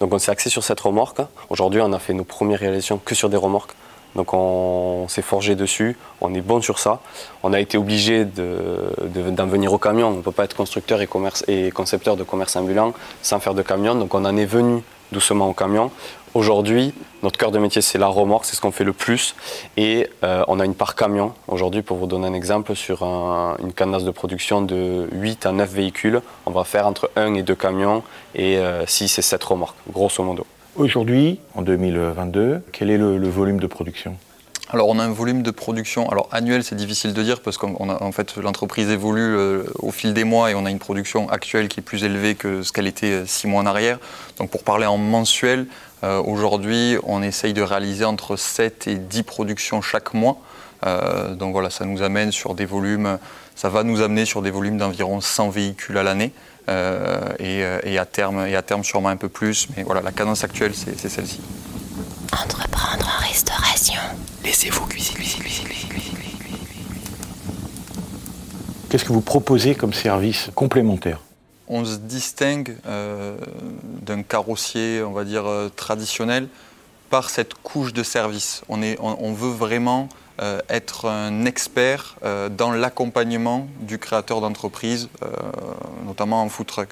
Donc 0.02 0.14
on 0.14 0.20
s'est 0.20 0.32
axé 0.32 0.52
sur 0.52 0.64
cette 0.64 0.80
remorque. 0.80 1.22
Aujourd'hui, 1.50 1.82
on 1.82 1.92
a 1.94 2.00
fait 2.00 2.14
nos 2.14 2.24
premières 2.24 2.60
réalisations 2.60 3.02
que 3.04 3.16
sur 3.16 3.30
des 3.30 3.38
remorques. 3.38 3.74
Donc 4.16 4.34
on 4.34 5.08
s'est 5.08 5.22
forgé 5.22 5.56
dessus, 5.56 5.98
on 6.22 6.34
est 6.34 6.42
bon 6.42 6.62
sur 6.62 6.80
ça. 6.80 7.00
On 7.44 7.54
a 7.54 7.60
été 7.60 7.78
obligé 7.78 8.26
d'en 8.26 9.48
venir 9.48 9.74
au 9.74 9.78
camion. 9.78 10.08
On 10.08 10.12
ne 10.12 10.22
peut 10.22 10.32
pas 10.32 10.46
être 10.46 10.56
constructeur 10.56 11.00
et, 11.02 11.72
concepteur 11.72 12.18
de 12.18 12.24
commerce 12.24 12.56
ambulant 12.56 12.94
sans 13.22 13.40
faire 13.40 13.54
de 13.54 13.62
camion. 13.62 13.96
Donc 13.96 14.14
on 14.14 14.26
en 14.26 14.36
est 14.38 14.46
venu 14.46 14.82
doucement 15.12 15.50
au 15.50 15.54
camion. 15.54 15.92
Aujourd'hui, 16.34 16.94
notre 17.24 17.38
cœur 17.40 17.52
de 17.52 17.58
métier, 17.58 17.82
c'est 17.82 17.98
la 17.98 18.08
remorque, 18.08 18.46
c'est 18.46 18.56
ce 18.56 18.62
qu'on 18.62 18.72
fait 18.72 18.84
le 18.84 18.94
plus. 18.94 19.36
Et 19.76 20.08
euh, 20.24 20.44
on 20.48 20.60
a 20.60 20.66
une 20.66 20.76
part 20.76 20.96
camion. 20.96 21.34
Aujourd'hui, 21.48 21.82
pour 21.82 21.98
vous 21.98 22.06
donner 22.06 22.28
un 22.28 22.34
exemple, 22.34 22.76
sur 22.76 23.02
une 23.04 23.74
cadence 23.74 24.04
de 24.04 24.12
production 24.12 24.62
de 24.62 25.08
8 25.14 25.46
à 25.46 25.52
9 25.52 25.72
véhicules, 25.72 26.22
on 26.46 26.52
va 26.52 26.64
faire 26.64 26.86
entre 26.86 27.10
1 27.16 27.34
et 27.36 27.44
2 27.44 27.56
camions 27.56 28.04
et 28.36 28.60
6 28.86 29.18
euh, 29.18 29.20
et 29.20 29.22
7 29.22 29.44
remorques, 29.44 29.78
grosso 29.92 30.24
modo. 30.24 30.46
Aujourd'hui, 30.78 31.40
en 31.56 31.64
2022, 31.64 32.62
quel 32.72 32.92
est 32.92 33.00
le, 33.00 33.28
volume 33.30 33.60
de 33.60 33.66
production? 33.66 34.16
Alors 34.70 34.90
on 34.90 35.00
a 35.00 35.04
un 35.04 35.12
volume 35.12 35.42
de 35.42 35.50
production, 35.50 36.08
alors 36.12 36.30
annuel 36.32 36.64
c'est 36.64 36.76
difficile 36.76 37.14
de 37.14 37.24
dire 37.24 37.40
parce 37.40 37.58
qu'en 37.58 38.12
fait 38.12 38.36
l'entreprise 38.38 38.88
évolue 38.92 39.36
euh, 39.36 39.64
au 39.80 39.90
fil 39.90 40.14
des 40.14 40.24
mois 40.24 40.52
et 40.52 40.56
on 40.56 40.68
a 40.68 40.70
une 40.70 40.78
production 40.78 41.30
actuelle 41.32 41.68
qui 41.68 41.80
est 41.80 41.84
plus 41.84 42.04
élevée 42.04 42.36
que 42.36 42.62
ce 42.62 42.72
qu'elle 42.72 42.86
était 42.86 43.12
euh, 43.12 43.26
six 43.26 43.48
mois 43.48 43.64
en 43.64 43.66
arrière. 43.66 43.98
Donc 44.38 44.52
pour 44.52 44.64
parler 44.64 44.86
en 44.86 45.00
mensuel, 45.00 45.66
euh, 46.04 46.22
aujourd'hui 46.22 46.98
on 47.02 47.24
essaye 47.24 47.54
de 47.54 47.64
réaliser 47.64 48.06
entre 48.06 48.36
7 48.36 48.88
et 48.88 48.96
10 48.98 49.24
productions 49.24 49.82
chaque 49.82 50.14
mois. 50.14 50.38
donc 51.32 51.54
voilà, 51.54 51.72
ça 51.72 51.86
nous 51.86 52.04
amène 52.04 52.32
sur 52.32 52.54
des 52.54 52.66
volumes, 52.66 53.18
ça 53.56 53.70
va 53.70 53.82
nous 53.84 54.02
amener 54.04 54.26
sur 54.26 54.44
des 54.44 54.52
volumes 54.52 54.78
d'environ 54.78 55.22
100 55.22 55.50
véhicules 55.50 55.98
à 55.98 56.04
l'année. 56.04 56.34
Euh, 56.70 57.34
euh, 57.40 57.80
et, 57.84 57.98
à 57.98 58.06
terme, 58.06 58.46
et 58.46 58.56
à 58.56 58.62
terme 58.62 58.84
sûrement 58.84 59.10
un 59.10 59.16
peu 59.16 59.30
plus. 59.30 59.68
Mais 59.76 59.84
voilà, 59.84 60.02
la 60.02 60.12
cadence 60.12 60.44
actuelle, 60.44 60.74
c'est 60.76 60.98
celle-ci. 61.08 61.40
Entreprendre 62.34 63.08
en 63.08 63.26
restauration. 63.26 64.02
Laissez-vous 64.44 64.86
cuisiner, 64.86 65.16
cuisiner, 65.16 65.44
cuisiner, 65.44 65.90
cuisiner. 65.90 66.18
Qu'est-ce 68.90 69.06
que 69.06 69.14
vous 69.14 69.22
proposez 69.22 69.76
comme 69.76 69.94
service 69.94 70.50
complémentaire? 70.56 71.22
On 71.70 71.86
se 71.86 71.96
distingue 71.96 72.78
euh, 72.86 73.38
d'un 74.02 74.24
carrossier, 74.24 75.02
on 75.04 75.12
va 75.12 75.24
dire, 75.24 75.46
traditionnel 75.76 76.48
par 77.10 77.30
cette 77.30 77.54
couche 77.56 77.94
de 77.94 78.04
service. 78.04 78.64
On, 78.68 78.82
est, 78.82 78.98
on, 79.00 79.32
veut 79.34 79.52
vraiment 79.52 80.10
euh, 80.40 80.60
être 80.70 81.10
un 81.10 81.46
expert 81.46 82.16
euh, 82.24 82.48
dans 82.48 82.72
l'accompagnement 82.72 83.68
du 83.80 83.98
créateur 83.98 84.40
d'entreprise, 84.40 85.10
euh, 85.24 85.28
notamment 86.06 86.44
en 86.44 86.50
food 86.50 86.68
truck. 86.68 86.90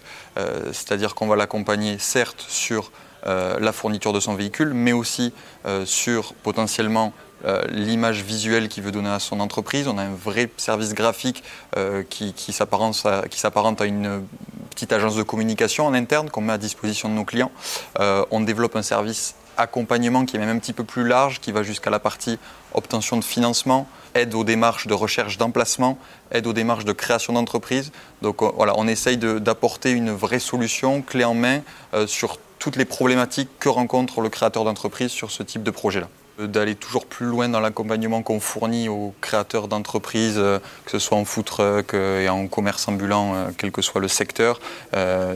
C'est-à-dire 0.74 1.16
qu'on 1.16 1.28
va 1.28 1.36
l'accompagner 1.36 1.98
certes 2.00 2.44
sur 2.48 2.92
la 3.24 3.72
fourniture 3.72 4.14
de 4.14 4.20
son 4.20 4.36
véhicule, 4.36 4.74
mais 4.74 4.92
aussi 4.92 5.34
sur 5.86 6.34
potentiellement 6.34 7.14
l'image 7.70 8.22
visuelle 8.22 8.68
qu'il 8.68 8.84
veut 8.84 8.92
donner 8.92 9.10
à 9.10 9.20
son 9.20 9.40
entreprise. 9.40 9.88
On 9.88 9.98
a 9.98 10.04
un 10.04 10.14
vrai 10.14 10.52
service 10.58 10.94
graphique 10.94 11.44
qui, 12.10 12.34
qui 12.34 12.54
s'apparente 12.54 13.06
à, 13.82 13.86
une 13.86 14.28
petite 14.72 14.94
agence 14.94 15.16
de 15.16 15.24
communication 15.24 15.88
en 15.88 15.94
interne 15.94 16.30
qu'on 16.30 16.42
met 16.42 16.54
à 16.54 16.58
disposition 16.58 17.10
de 17.10 17.14
nos 17.14 17.26
clients. 17.26 17.52
on 17.98 18.42
développe 18.42 18.76
un 18.76 18.84
service 18.84 19.36
accompagnement 19.58 20.26
qui 20.26 20.36
est 20.36 20.40
même 20.40 20.50
un 20.50 20.60
petit 20.60 20.74
peu 20.74 20.84
plus 20.84 21.08
large, 21.08 21.40
qui 21.40 21.52
va 21.52 21.64
jusqu'à 21.64 21.90
la 21.90 22.00
partie 22.00 22.38
obtention 22.74 23.18
de 23.18 23.24
financement, 23.24 23.88
aide 24.14 24.34
aux 24.34 24.44
démarches 24.44 24.88
de 24.88 24.94
recherche 24.94 25.38
d'emplacement, 25.38 25.98
aide 26.32 26.48
aux 26.48 26.54
démarches 26.54 26.86
de 26.86 26.94
création 26.94 27.34
d'entreprise. 27.34 27.92
Donc 28.22 28.42
euh, 28.42 28.50
voilà, 28.56 28.74
on 28.78 28.88
essaye 28.88 29.18
d'apporter 29.18 29.92
une 29.92 30.12
vraie 30.12 30.40
solution 30.40 31.02
clé 31.02 31.24
en 31.24 31.34
main 31.34 31.62
euh, 31.94 32.08
sur 32.08 32.38
toutes 32.60 32.76
les 32.76 32.86
problématiques 32.86 33.50
que 33.60 33.70
rencontre 33.70 34.22
le 34.22 34.30
créateur 34.30 34.64
d'entreprise 34.64 35.12
sur 35.12 35.32
ce 35.32 35.44
type 35.44 35.64
de 35.64 35.72
projet-là 35.72 36.08
d'aller 36.40 36.76
toujours 36.76 37.06
plus 37.06 37.26
loin 37.26 37.48
dans 37.50 37.60
l'accompagnement 37.60 38.22
qu'on 38.22 38.40
fournit 38.40 38.90
aux 38.90 39.14
créateurs 39.22 39.68
d'entreprises, 39.68 40.36
euh, 40.38 40.60
que 40.86 40.92
ce 40.92 41.00
soit 41.00 41.18
en 41.18 41.26
food 41.26 41.46
truck 41.46 41.94
euh, 41.94 42.22
et 42.22 42.30
en 42.30 42.48
commerce 42.48 42.88
ambulant, 42.88 43.36
euh, 43.36 43.50
quel 43.58 43.72
que 43.72 43.82
soit 43.82 44.02
le 44.02 44.08
secteur. 44.08 44.60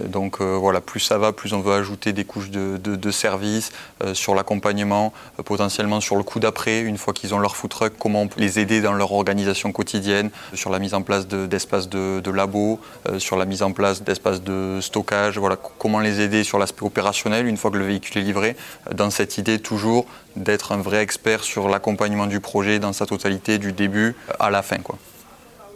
donc 0.07 0.41
voilà, 0.41 0.81
plus 0.81 0.99
ça 0.99 1.17
va, 1.17 1.31
plus 1.31 1.53
on 1.53 1.61
veut 1.61 1.73
ajouter 1.73 2.13
des 2.13 2.23
couches 2.23 2.49
de, 2.49 3.11
services 3.11 3.71
sur 4.13 4.35
l'accompagnement, 4.35 5.13
potentiellement 5.43 5.99
sur 5.99 6.15
le 6.15 6.23
coup 6.23 6.39
d'après, 6.39 6.81
une 6.81 6.97
fois 6.97 7.13
qu'ils 7.13 7.33
ont 7.33 7.39
leur 7.39 7.55
food 7.55 7.71
truck, 7.71 7.93
comment 7.97 8.21
on 8.21 8.27
peut 8.27 8.39
les 8.39 8.59
aider 8.59 8.81
dans 8.81 8.93
leur 8.93 9.11
organisation 9.11 9.71
quotidienne, 9.71 10.29
sur 10.53 10.69
la 10.69 10.79
mise 10.79 10.93
en 10.93 11.01
place 11.01 11.27
d'espaces 11.27 11.89
de, 11.89 12.19
de, 12.19 12.31
labo, 12.31 12.79
sur 13.17 13.35
la 13.35 13.45
mise 13.45 13.63
en 13.63 13.71
place 13.71 14.03
d'espaces 14.03 14.41
de 14.41 14.79
stockage, 14.81 15.37
voilà, 15.37 15.57
comment 15.57 15.99
les 15.99 16.21
aider 16.21 16.43
sur 16.43 16.59
l'aspect 16.59 16.85
opérationnel 16.85 17.47
une 17.47 17.57
fois 17.57 17.71
que 17.71 17.77
le 17.77 17.85
véhicule 17.85 18.21
est 18.21 18.25
livré, 18.25 18.55
dans 18.93 19.09
cette 19.09 19.37
idée 19.37 19.59
toujours 19.59 20.05
d'être 20.39 20.71
un 20.71 20.77
vrai 20.77 21.01
expert 21.01 21.43
sur 21.43 21.69
l'accompagnement 21.69 22.25
du 22.25 22.39
projet 22.39 22.79
dans 22.79 22.93
sa 22.93 23.05
totalité, 23.05 23.59
du 23.59 23.71
début 23.71 24.15
à 24.39 24.49
la 24.49 24.63
fin. 24.63 24.77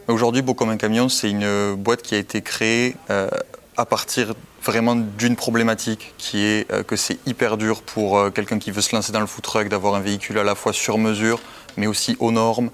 Aujourd'hui, 0.07 0.41
Beau 0.41 0.53
comme 0.53 0.69
un 0.69 0.77
camion, 0.77 1.09
c'est 1.09 1.29
une 1.29 1.75
boîte 1.75 2.01
qui 2.01 2.15
a 2.15 2.17
été 2.17 2.41
créée 2.41 2.95
euh, 3.09 3.29
à 3.77 3.85
partir 3.85 4.33
vraiment 4.61 4.95
d'une 4.95 5.35
problématique 5.35 6.13
qui 6.17 6.43
est 6.43 6.71
euh, 6.71 6.83
que 6.83 6.95
c'est 6.95 7.19
hyper 7.25 7.57
dur 7.57 7.81
pour 7.81 8.17
euh, 8.17 8.29
quelqu'un 8.29 8.59
qui 8.59 8.71
veut 8.71 8.81
se 8.81 8.95
lancer 8.95 9.11
dans 9.11 9.19
le 9.19 9.27
food 9.27 9.43
truck 9.43 9.69
d'avoir 9.69 9.95
un 9.95 9.99
véhicule 9.99 10.37
à 10.37 10.43
la 10.43 10.55
fois 10.55 10.73
sur 10.73 10.97
mesure, 10.97 11.39
mais 11.77 11.87
aussi 11.87 12.15
aux 12.19 12.31
normes, 12.31 12.69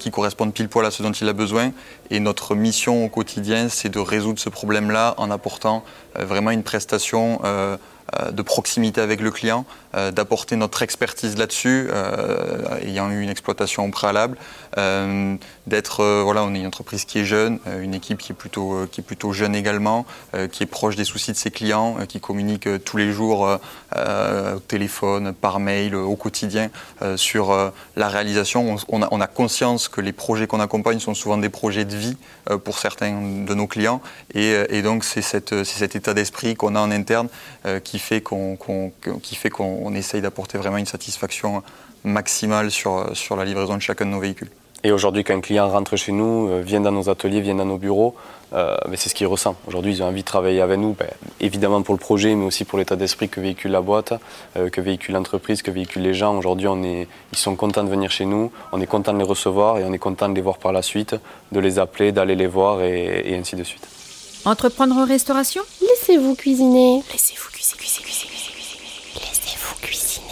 qui 0.00 0.10
correspondent 0.10 0.52
pile 0.52 0.68
poil 0.68 0.84
à 0.84 0.90
ce 0.90 1.02
dont 1.02 1.12
il 1.12 1.28
a 1.28 1.32
besoin. 1.32 1.70
Et 2.10 2.18
notre 2.18 2.56
mission 2.56 3.04
au 3.04 3.08
quotidien, 3.08 3.68
c'est 3.68 3.88
de 3.88 4.00
résoudre 4.00 4.40
ce 4.40 4.48
problème-là 4.48 5.14
en 5.16 5.30
apportant 5.30 5.84
vraiment 6.16 6.50
une 6.50 6.64
prestation 6.64 7.40
de 8.30 8.42
proximité 8.42 9.00
avec 9.00 9.20
le 9.20 9.30
client, 9.30 9.64
euh, 9.94 10.10
d'apporter 10.10 10.56
notre 10.56 10.82
expertise 10.82 11.36
là-dessus, 11.36 11.88
euh, 11.90 12.80
ayant 12.80 13.10
eu 13.10 13.20
une 13.20 13.28
exploitation 13.28 13.84
au 13.84 13.90
préalable, 13.90 14.38
euh, 14.78 15.36
d'être, 15.66 16.22
voilà, 16.22 16.44
on 16.44 16.54
est 16.54 16.60
une 16.60 16.66
entreprise 16.66 17.04
qui 17.04 17.18
est 17.18 17.26
jeune, 17.26 17.58
une 17.82 17.92
équipe 17.92 18.16
qui 18.16 18.32
est 18.32 18.34
plutôt, 18.34 18.86
qui 18.90 19.02
est 19.02 19.04
plutôt 19.04 19.32
jeune 19.32 19.54
également, 19.54 20.06
qui 20.50 20.62
est 20.62 20.66
proche 20.66 20.96
des 20.96 21.04
soucis 21.04 21.30
de 21.32 21.36
ses 21.36 21.50
clients, 21.50 21.98
qui 22.08 22.20
communique 22.20 22.66
tous 22.84 22.96
les 22.96 23.12
jours 23.12 23.42
au 23.94 24.58
téléphone, 24.66 25.34
par 25.34 25.60
mail, 25.60 25.94
au 25.94 26.16
quotidien 26.16 26.70
sur 27.16 27.72
la 27.96 28.08
réalisation. 28.08 28.76
On, 28.88 29.20
a, 29.20 29.26
conscience 29.28 29.88
que 29.88 30.00
les 30.00 30.12
projets 30.12 30.46
qu'on 30.46 30.60
accompagne 30.60 30.98
sont 30.98 31.14
souvent 31.14 31.38
des 31.38 31.48
projets 31.48 31.84
de 31.84 31.94
vie 31.94 32.16
pour 32.64 32.78
certains 32.78 33.44
de 33.46 33.54
nos 33.54 33.68
clients, 33.68 34.00
et, 34.34 34.82
donc 34.82 35.04
c'est 35.04 35.22
cet 35.22 35.96
état 35.96 36.14
d'esprit 36.14 36.56
qu'on 36.56 36.74
a 36.74 36.80
en 36.80 36.90
interne 36.90 37.28
qui 37.84 38.00
fait 38.02 38.20
qu'on 38.20 38.58
qui 39.22 39.34
fait 39.36 39.50
qu'on 39.50 39.80
on 39.84 39.94
essaye 39.94 40.20
d'apporter 40.20 40.58
vraiment 40.58 40.76
une 40.76 40.86
satisfaction 40.86 41.62
maximale 42.04 42.70
sur, 42.70 43.06
la 43.36 43.44
livraison 43.44 43.76
de 43.76 43.82
chacun 43.82 44.04
de 44.04 44.10
nos 44.10 44.20
véhicules. 44.20 44.50
Et 44.84 44.90
aujourd'hui, 44.90 45.22
quand 45.22 45.34
un 45.34 45.40
client 45.40 45.68
rentre 45.68 45.94
chez 45.94 46.10
nous, 46.10 46.48
euh, 46.48 46.60
vient 46.60 46.80
dans 46.80 46.90
nos 46.90 47.08
ateliers, 47.08 47.40
vient 47.40 47.54
dans 47.54 47.64
nos 47.64 47.78
bureaux, 47.78 48.16
euh, 48.52 48.76
c'est 48.96 49.08
ce 49.08 49.14
qu'il 49.14 49.28
ressent. 49.28 49.54
Aujourd'hui, 49.68 49.92
ils 49.92 50.02
ont 50.02 50.06
envie 50.06 50.22
de 50.22 50.26
travailler 50.26 50.60
avec 50.60 50.76
nous, 50.76 50.96
ben, 50.98 51.06
évidemment 51.38 51.82
pour 51.82 51.94
le 51.94 52.00
projet, 52.00 52.34
mais 52.34 52.44
aussi 52.44 52.64
pour 52.64 52.80
l'état 52.80 52.96
d'esprit 52.96 53.28
que 53.28 53.40
véhicule 53.40 53.70
la 53.70 53.80
boîte, 53.80 54.12
euh, 54.56 54.70
que 54.70 54.80
véhicule 54.80 55.14
l'entreprise, 55.14 55.62
que 55.62 55.70
véhicule 55.70 56.02
les 56.02 56.14
gens. 56.14 56.36
Aujourd'hui, 56.36 56.66
ils 57.32 57.38
sont 57.38 57.54
contents 57.54 57.84
de 57.84 57.90
venir 57.90 58.10
chez 58.10 58.24
nous, 58.24 58.50
on 58.72 58.80
est 58.80 58.86
content 58.86 59.12
de 59.12 59.18
les 59.18 59.24
recevoir 59.24 59.78
et 59.78 59.84
on 59.84 59.92
est 59.92 59.98
content 59.98 60.28
de 60.28 60.34
les 60.34 60.42
voir 60.42 60.58
par 60.58 60.72
la 60.72 60.82
suite, 60.82 61.14
de 61.52 61.60
les 61.60 61.78
appeler, 61.78 62.10
d'aller 62.10 62.34
les 62.34 62.48
voir 62.48 62.82
et 62.82 63.36
ainsi 63.38 63.54
de 63.54 63.62
suite. 63.62 63.86
Entreprendre 64.44 64.96
en 64.96 65.06
restauration 65.06 65.62
Laissez-vous 65.80 66.34
cuisiner. 66.34 67.00
Laissez-vous 67.12 67.48
cuisiner, 67.50 67.78
cuisiner, 67.78 68.02
cuisiner. 69.80 70.24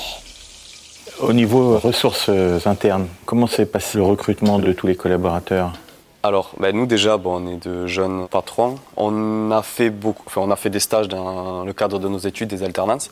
Au 1.20 1.32
niveau 1.32 1.78
ressources 1.78 2.28
internes, 2.66 3.06
comment 3.24 3.46
s'est 3.46 3.66
passé 3.66 3.98
le 3.98 4.04
recrutement 4.04 4.58
de 4.58 4.72
tous 4.72 4.88
les 4.88 4.96
collaborateurs? 4.96 5.74
Alors, 6.24 6.50
ben 6.58 6.74
nous 6.74 6.86
déjà, 6.86 7.18
bon, 7.18 7.40
on 7.40 7.52
est 7.52 7.64
de 7.64 7.86
jeunes 7.86 8.26
patrons. 8.26 8.80
On 8.96 9.52
a 9.52 9.62
fait 9.62 9.90
beaucoup, 9.90 10.24
on 10.36 10.50
a 10.50 10.56
fait 10.56 10.70
des 10.70 10.80
stages 10.80 11.06
dans 11.06 11.64
le 11.64 11.72
cadre 11.72 12.00
de 12.00 12.08
nos 12.08 12.18
études, 12.18 12.48
des 12.48 12.64
alternances, 12.64 13.10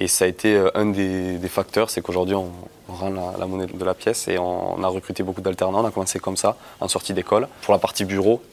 et 0.00 0.08
ça 0.08 0.24
a 0.24 0.28
été 0.28 0.56
euh, 0.56 0.70
un 0.74 0.86
des, 0.86 1.38
facteurs, 1.48 1.90
c'est 1.90 2.00
qu'aujourd'hui 2.00 2.34
on, 2.34 2.50
rend 2.88 3.10
la, 3.38 3.46
monnaie 3.46 3.66
de 3.66 3.84
la 3.84 3.94
pièce 3.94 4.26
et 4.28 4.38
on, 4.38 4.82
a 4.82 4.88
recruté 4.88 5.22
beaucoup 5.22 5.42
d'alternants. 5.42 5.84
On 5.84 5.86
a 5.86 5.90
commencé 5.90 6.18
comme 6.18 6.36
ça, 6.38 6.56
en 6.80 6.88
sortie 6.88 7.12
d'école. 7.12 7.46
Pour 7.62 7.72
la 7.72 7.78
partie 7.78 8.04
bureau, 8.04 8.42
euh, 8.42 8.49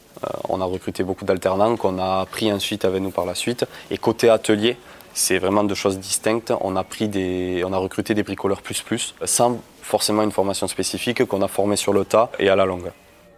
on 0.48 0.60
a 0.60 0.64
recruté 0.64 1.02
beaucoup 1.02 1.24
d'alternants 1.24 1.76
qu'on 1.76 1.98
a 1.98 2.26
pris 2.26 2.52
ensuite 2.52 2.84
avec 2.84 3.02
nous 3.02 3.10
par 3.10 3.26
la 3.26 3.34
suite. 3.34 3.64
Et 3.90 3.98
côté 3.98 4.28
atelier, 4.28 4.76
c'est 5.14 5.38
vraiment 5.38 5.64
deux 5.64 5.74
choses 5.74 5.98
distinctes. 5.98 6.52
On 6.60 6.76
a, 6.76 6.84
pris 6.84 7.08
des, 7.08 7.62
on 7.64 7.72
a 7.72 7.78
recruté 7.78 8.14
des 8.14 8.22
bricoleurs 8.22 8.62
plus 8.62 8.82
plus, 8.82 9.14
sans 9.24 9.60
forcément 9.82 10.22
une 10.22 10.32
formation 10.32 10.68
spécifique 10.68 11.24
qu'on 11.24 11.42
a 11.42 11.48
formé 11.48 11.76
sur 11.76 11.92
le 11.92 12.04
tas 12.04 12.30
et 12.38 12.48
à 12.48 12.56
la 12.56 12.64
longue. 12.64 12.90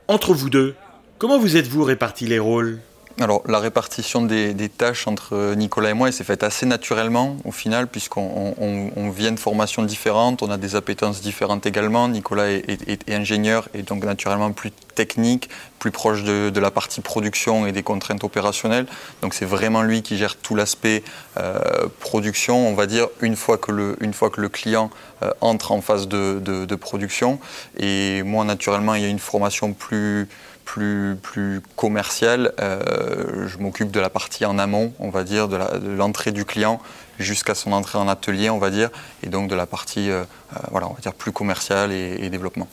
Entre 0.08 0.34
vous 0.34 0.50
deux, 0.50 0.74
comment 1.18 1.38
vous 1.38 1.56
êtes-vous 1.56 1.84
répartis 1.84 2.26
les 2.26 2.38
rôles? 2.38 2.80
Alors, 3.20 3.42
la 3.46 3.58
répartition 3.58 4.22
des, 4.22 4.54
tâches 4.68 5.06
entre 5.06 5.54
Nicolas 5.54 5.90
et 5.90 5.94
moi, 5.94 6.10
s'est 6.10 6.24
faite 6.24 6.42
assez 6.42 6.64
naturellement 6.64 7.36
au 7.44 7.52
final, 7.52 7.86
puisqu'on 7.86 9.10
vient 9.14 9.32
de 9.32 9.38
formations 9.38 9.82
différentes, 9.82 10.42
on 10.42 10.50
a 10.50 10.56
des 10.56 10.74
appétences 10.74 11.20
différentes 11.20 11.66
également. 11.66 12.08
Nicolas 12.08 12.48
est, 12.48 13.10
ingénieur 13.10 13.68
et 13.74 13.82
donc 13.82 14.04
naturellement 14.04 14.52
plus 14.52 14.72
technique, 14.94 15.48
plus 15.80 15.90
proche 15.90 16.22
de, 16.22 16.60
la 16.60 16.70
partie 16.70 17.00
production 17.00 17.66
et 17.66 17.72
des 17.72 17.82
contraintes 17.82 18.22
opérationnelles. 18.22 18.86
Donc, 19.22 19.34
c'est 19.34 19.46
vraiment 19.46 19.82
lui 19.82 20.02
qui 20.02 20.16
gère 20.16 20.36
tout 20.36 20.54
l'aspect 20.54 21.02
euh, 21.38 21.58
production, 22.00 22.68
on 22.68 22.74
va 22.74 22.86
dire, 22.86 23.08
une 23.20 23.34
fois 23.34 23.56
que 23.58 23.72
le, 23.72 23.96
une 24.00 24.12
fois 24.12 24.30
que 24.30 24.40
le 24.40 24.48
client 24.48 24.90
euh, 25.22 25.30
entre 25.40 25.72
en 25.72 25.80
phase 25.80 26.06
de, 26.06 26.74
production. 26.76 27.40
Et 27.78 28.22
moi, 28.22 28.44
naturellement, 28.44 28.94
il 28.94 29.02
y 29.02 29.04
a 29.04 29.08
une 29.08 29.18
formation 29.18 29.72
plus 29.72 30.28
plus, 30.66 31.16
plus 31.20 31.62
commercial, 31.74 32.52
euh, 32.60 33.48
je 33.48 33.58
m'occupe 33.58 33.90
de 33.90 33.98
la 33.98 34.08
partie 34.08 34.44
en 34.44 34.56
amont, 34.56 34.92
on 35.00 35.10
va 35.10 35.24
dire, 35.24 35.48
de 35.48 35.58
l'entrée 35.96 36.30
du 36.30 36.44
client 36.44 36.80
jusqu'à 37.18 37.56
son 37.56 37.72
entrée 37.72 37.98
en 37.98 38.06
atelier, 38.06 38.50
on 38.50 38.58
va 38.58 38.70
dire, 38.70 38.88
et 39.24 39.28
donc 39.30 39.50
de 39.50 39.56
la 39.56 39.66
partie, 39.66 40.10
voilà, 40.70 40.86
on 40.86 40.92
va 40.92 41.00
dire, 41.00 41.14
plus 41.14 41.32
commerciale 41.32 41.90
et, 41.90 42.30
développement. 42.30 42.68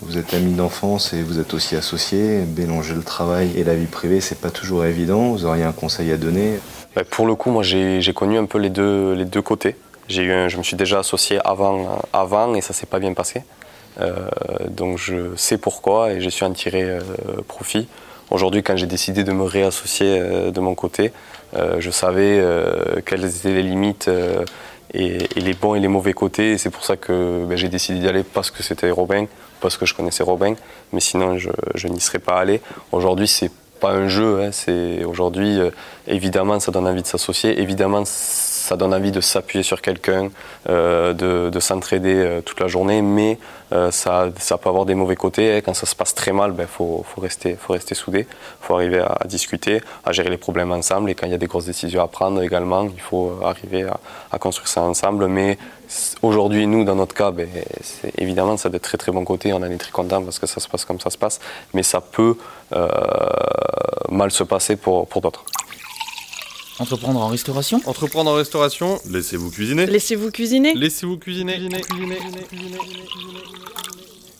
Vous 0.00 0.18
êtes 0.18 0.34
ami 0.34 0.54
d'enfance 0.54 1.12
et 1.12 1.22
vous 1.22 1.38
êtes 1.38 1.54
aussi 1.54 1.76
associé. 1.76 2.44
Mélanger 2.56 2.94
le 2.94 3.02
travail 3.02 3.52
et 3.56 3.64
la 3.64 3.74
vie 3.74 3.86
privée, 3.86 4.20
c'est 4.20 4.40
pas 4.40 4.50
toujours 4.50 4.84
évident. 4.84 5.30
Vous 5.30 5.44
auriez 5.44 5.64
un 5.64 5.72
conseil 5.72 6.10
à 6.10 6.16
donner? 6.16 6.58
Bah, 6.96 7.02
Pour 7.08 7.26
le 7.26 7.34
coup, 7.34 7.50
moi, 7.50 7.62
j'ai 7.62 8.12
connu 8.14 8.38
un 8.38 8.46
peu 8.46 8.58
les 8.58 8.70
deux, 8.70 9.42
côtés. 9.44 9.76
Je 10.08 10.56
me 10.56 10.62
suis 10.62 10.76
déjà 10.76 11.00
associé 11.00 11.38
avant, 11.44 12.02
avant 12.12 12.54
et 12.54 12.60
ça 12.60 12.72
s'est 12.72 12.86
pas 12.86 12.98
bien 12.98 13.12
passé. 13.12 13.42
Euh, 14.00 14.28
donc 14.68 14.98
je 14.98 15.36
sais 15.36 15.58
pourquoi 15.58 16.12
et 16.12 16.30
suis 16.30 16.44
en 16.44 16.52
tiré 16.52 16.82
euh, 16.82 17.00
profit. 17.46 17.88
Aujourd'hui, 18.30 18.62
quand 18.62 18.76
j'ai 18.76 18.86
décidé 18.86 19.24
de 19.24 19.32
me 19.32 19.44
réassocier 19.44 20.18
euh, 20.18 20.50
de 20.50 20.60
mon 20.60 20.74
côté, 20.74 21.12
je 21.78 21.90
savais 21.90 22.42
quelles 23.04 23.26
étaient 23.26 23.52
les 23.52 23.62
limites 23.62 24.08
et, 24.94 25.28
les 25.36 25.54
bons 25.54 25.74
et 25.74 25.80
les 25.80 25.88
mauvais 25.88 26.12
côtés. 26.12 26.58
C'est 26.58 26.70
pour 26.70 26.84
ça 26.84 26.96
que 26.96 27.44
ben, 27.46 27.56
j'ai 27.56 27.68
décidé 27.68 28.00
d'y 28.00 28.08
aller 28.08 28.22
parce 28.22 28.50
que 28.50 28.62
c'était 28.62 28.90
Robin, 28.90 29.26
parce 29.60 29.76
que 29.76 29.86
je 29.86 29.94
connaissais 29.94 30.22
Robin. 30.22 30.54
Mais 30.92 31.00
sinon, 31.00 31.38
je, 31.38 31.88
n'y 31.88 32.00
serais 32.00 32.18
pas 32.18 32.38
allé. 32.38 32.60
Aujourd'hui, 32.92 33.28
c'est 33.28 33.50
pas 33.80 33.92
un 33.92 34.08
jeu. 34.08 34.42
Hein, 34.42 34.50
c'est 34.52 35.04
aujourd'hui, 35.04 35.58
évidemment, 36.06 36.60
ça 36.60 36.72
donne 36.72 36.86
envie 36.86 37.02
de 37.02 37.06
s'associer. 37.06 37.60
Évidemment, 37.60 38.04
ça 38.62 38.76
donne 38.76 38.94
envie 38.94 39.10
de 39.10 39.20
s'appuyer 39.20 39.64
sur 39.64 39.82
quelqu'un, 39.82 40.30
euh, 40.68 41.12
de, 41.14 41.50
de 41.50 41.60
s'entraider 41.60 42.14
euh, 42.14 42.40
toute 42.42 42.60
la 42.60 42.68
journée, 42.68 43.02
mais 43.02 43.36
euh, 43.72 43.90
ça, 43.90 44.30
peut 44.62 44.68
avoir 44.68 44.86
des 44.86 44.94
mauvais 44.94 45.16
côtés. 45.16 45.60
Quand 45.64 45.74
ça 45.74 45.84
se 45.84 45.96
passe 45.96 46.14
très 46.14 46.32
mal, 46.32 46.52
il 46.52 46.56
ben, 46.56 46.68
faut, 46.68 47.04
rester, 47.20 47.56
soudé, 47.94 48.20
il 48.20 48.64
faut 48.64 48.74
arriver 48.76 49.00
à, 49.00 49.26
discuter, 49.26 49.82
à 50.04 50.12
gérer 50.12 50.30
les 50.30 50.36
problèmes 50.36 50.70
ensemble. 50.70 51.10
Et 51.10 51.16
quand 51.16 51.26
il 51.26 51.32
y 51.32 51.34
a 51.34 51.38
des 51.38 51.48
grosses 51.48 51.64
décisions 51.64 52.04
à 52.04 52.06
prendre 52.06 52.40
également, 52.40 52.84
il 52.84 53.00
faut 53.00 53.32
arriver 53.42 53.84
à, 54.30 54.38
construire 54.38 54.68
ça 54.68 54.82
ensemble. 54.82 55.26
Mais 55.26 55.58
aujourd'hui, 56.22 56.68
nous, 56.68 56.84
dans 56.84 56.94
notre 56.94 57.16
cas, 57.16 57.32
ben, 57.32 57.48
évidemment, 58.16 58.56
ça 58.56 58.68
a 58.68 58.70
de 58.70 58.78
très 58.78 58.96
très 58.96 59.10
bons 59.10 59.24
côtés. 59.24 59.52
On 59.52 59.56
en 59.56 59.64
est 59.64 59.76
très 59.76 59.90
content 59.90 60.22
parce 60.22 60.38
que 60.38 60.46
ça 60.46 60.60
se 60.60 60.68
passe 60.68 60.84
comme 60.84 61.00
ça 61.00 61.10
se 61.10 61.18
passe. 61.18 61.40
Mais 61.74 61.82
ça 61.82 62.00
peut 62.00 62.36
mal 64.08 64.30
se 64.30 64.44
passer 64.44 64.76
pour 64.76 65.08
d'autres. 65.20 65.44
Entreprendre 66.82 67.20
en 67.20 67.28
restauration 67.28 67.80
Entreprendre 67.86 68.32
en 68.32 68.34
restauration. 68.34 68.98
Laissez-vous 69.08 69.52
cuisiner. 69.52 69.86
Laissez-vous 69.86 70.32
cuisiner. 70.32 70.74
Laissez-vous 70.74 71.16
cuisiner. 71.16 71.68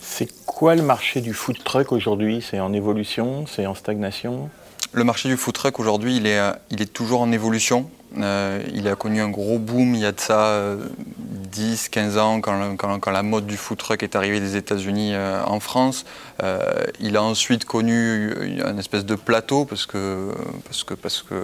C'est 0.01 0.45
quoi 0.45 0.75
le 0.75 0.83
marché 0.83 1.21
du 1.21 1.35
food 1.35 1.63
truck 1.63 1.93
aujourd'hui? 1.93 2.43
C'est 2.43 2.59
en 2.59 2.73
évolution? 2.73 3.47
C'est 3.47 3.67
en 3.67 3.77
stagnation? 3.77 4.51
Le 4.95 5.05
marché 5.05 5.29
du 5.29 5.37
food 5.39 5.55
truck 5.55 5.81
aujourd'hui, 5.81 6.17
il 6.17 6.27
est, 6.27 6.41
il 6.71 6.83
est 6.83 6.93
toujours 6.93 7.23
en 7.23 7.33
évolution. 7.33 7.91
Euh, 8.19 8.63
il 8.75 8.89
a 8.89 8.95
connu 8.95 9.23
un 9.23 9.31
gros 9.31 9.59
boom 9.59 9.95
il 9.95 10.03
y 10.03 10.05
a 10.05 10.13
de 10.13 10.21
ça 10.21 10.45
euh, 10.45 10.77
10, 11.17 11.89
15 11.89 12.19
ans, 12.19 12.41
quand, 12.43 12.77
quand, 12.77 12.99
quand, 12.99 13.11
la 13.11 13.23
mode 13.23 13.47
du 13.47 13.57
food 13.57 13.79
truck 13.79 14.03
est 14.03 14.17
arrivée 14.17 14.39
des 14.39 14.57
États-Unis 14.57 15.15
euh, 15.15 15.43
en 15.47 15.61
France. 15.61 16.05
Euh, 16.43 16.61
il 17.01 17.17
a 17.17 17.23
ensuite 17.23 17.65
connu 17.65 18.61
un 18.63 18.77
espèce 18.77 19.07
de 19.07 19.15
plateau 19.15 19.65
parce 19.65 19.87
que, 19.87 20.31
parce 20.65 20.85
que, 20.85 20.95
parce 20.95 21.23
que 21.23 21.35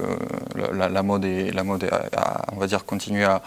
la, 0.75 1.03
mode, 1.03 1.25
est, 1.25 1.51
la 1.53 1.65
mode 1.65 1.89
a, 2.17 2.45
on 2.53 2.57
va 2.57 2.67
dire, 2.67 2.85
continué 2.85 3.25
à, 3.25 3.43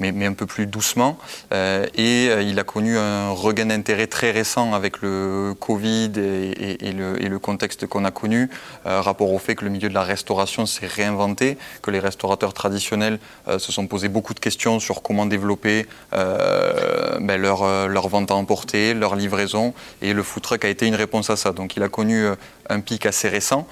mais, 0.00 0.26
un 0.26 0.32
peu 0.32 0.46
plus 0.46 0.66
doucement. 0.66 1.18
Euh, 1.52 1.86
et 1.94 2.28
euh, 2.30 2.42
il 2.42 2.58
a 2.58 2.64
connu 2.64 2.98
un 2.98 3.30
regain 3.30 3.66
d'intérêt 3.66 4.06
très 4.06 4.30
récent 4.30 4.72
avec 4.72 5.02
le 5.02 5.54
Covid 5.58 6.12
et, 6.16 6.92
le, 6.92 7.38
contexte 7.38 7.86
qu'on 7.86 8.04
a 8.04 8.10
connu, 8.10 8.50
euh, 8.86 9.00
rapport 9.00 9.32
au 9.32 9.38
fait 9.38 9.54
que 9.54 9.64
le 9.64 9.70
milieu 9.70 9.88
de 9.88 9.94
la 9.94 10.02
restauration 10.02 10.66
s'est 10.66 10.86
réinventé, 10.86 11.56
que 11.82 11.90
les 11.90 11.98
restaurateurs 11.98 12.52
traditionnels 12.52 13.18
se 13.46 13.72
sont 13.72 13.86
posé 13.86 14.08
beaucoup 14.08 14.34
de 14.34 14.40
questions 14.40 14.78
sur 14.78 15.02
comment 15.02 15.26
développer 15.26 15.86
ben 16.12 17.36
leur, 17.40 18.08
vente 18.08 18.30
à 18.30 18.34
emporter, 18.34 18.94
leur 18.94 19.14
livraison, 19.14 19.74
et 20.02 20.12
le 20.12 20.22
food 20.22 20.42
truck 20.42 20.64
a 20.64 20.68
été 20.68 20.86
une 20.86 20.94
réponse 20.94 21.30
à 21.30 21.36
ça. 21.36 21.52
Donc 21.52 21.76
il 21.76 21.82
a 21.82 21.88
connu 21.88 22.26
un 22.68 22.80
pic 22.80 23.06
assez 23.06 23.28
récent, 23.28 23.66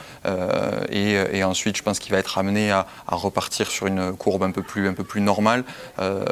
et, 0.90 1.44
ensuite 1.44 1.76
je 1.76 1.82
pense 1.82 1.98
qu'il 1.98 2.12
va 2.12 2.18
être 2.18 2.38
amené 2.38 2.70
à, 2.70 2.86
repartir 3.06 3.68
sur 3.68 3.86
une 3.86 4.12
courbe 4.16 4.42
un 4.42 4.50
peu 4.50 4.62
plus, 4.62 5.20
normale. 5.20 5.64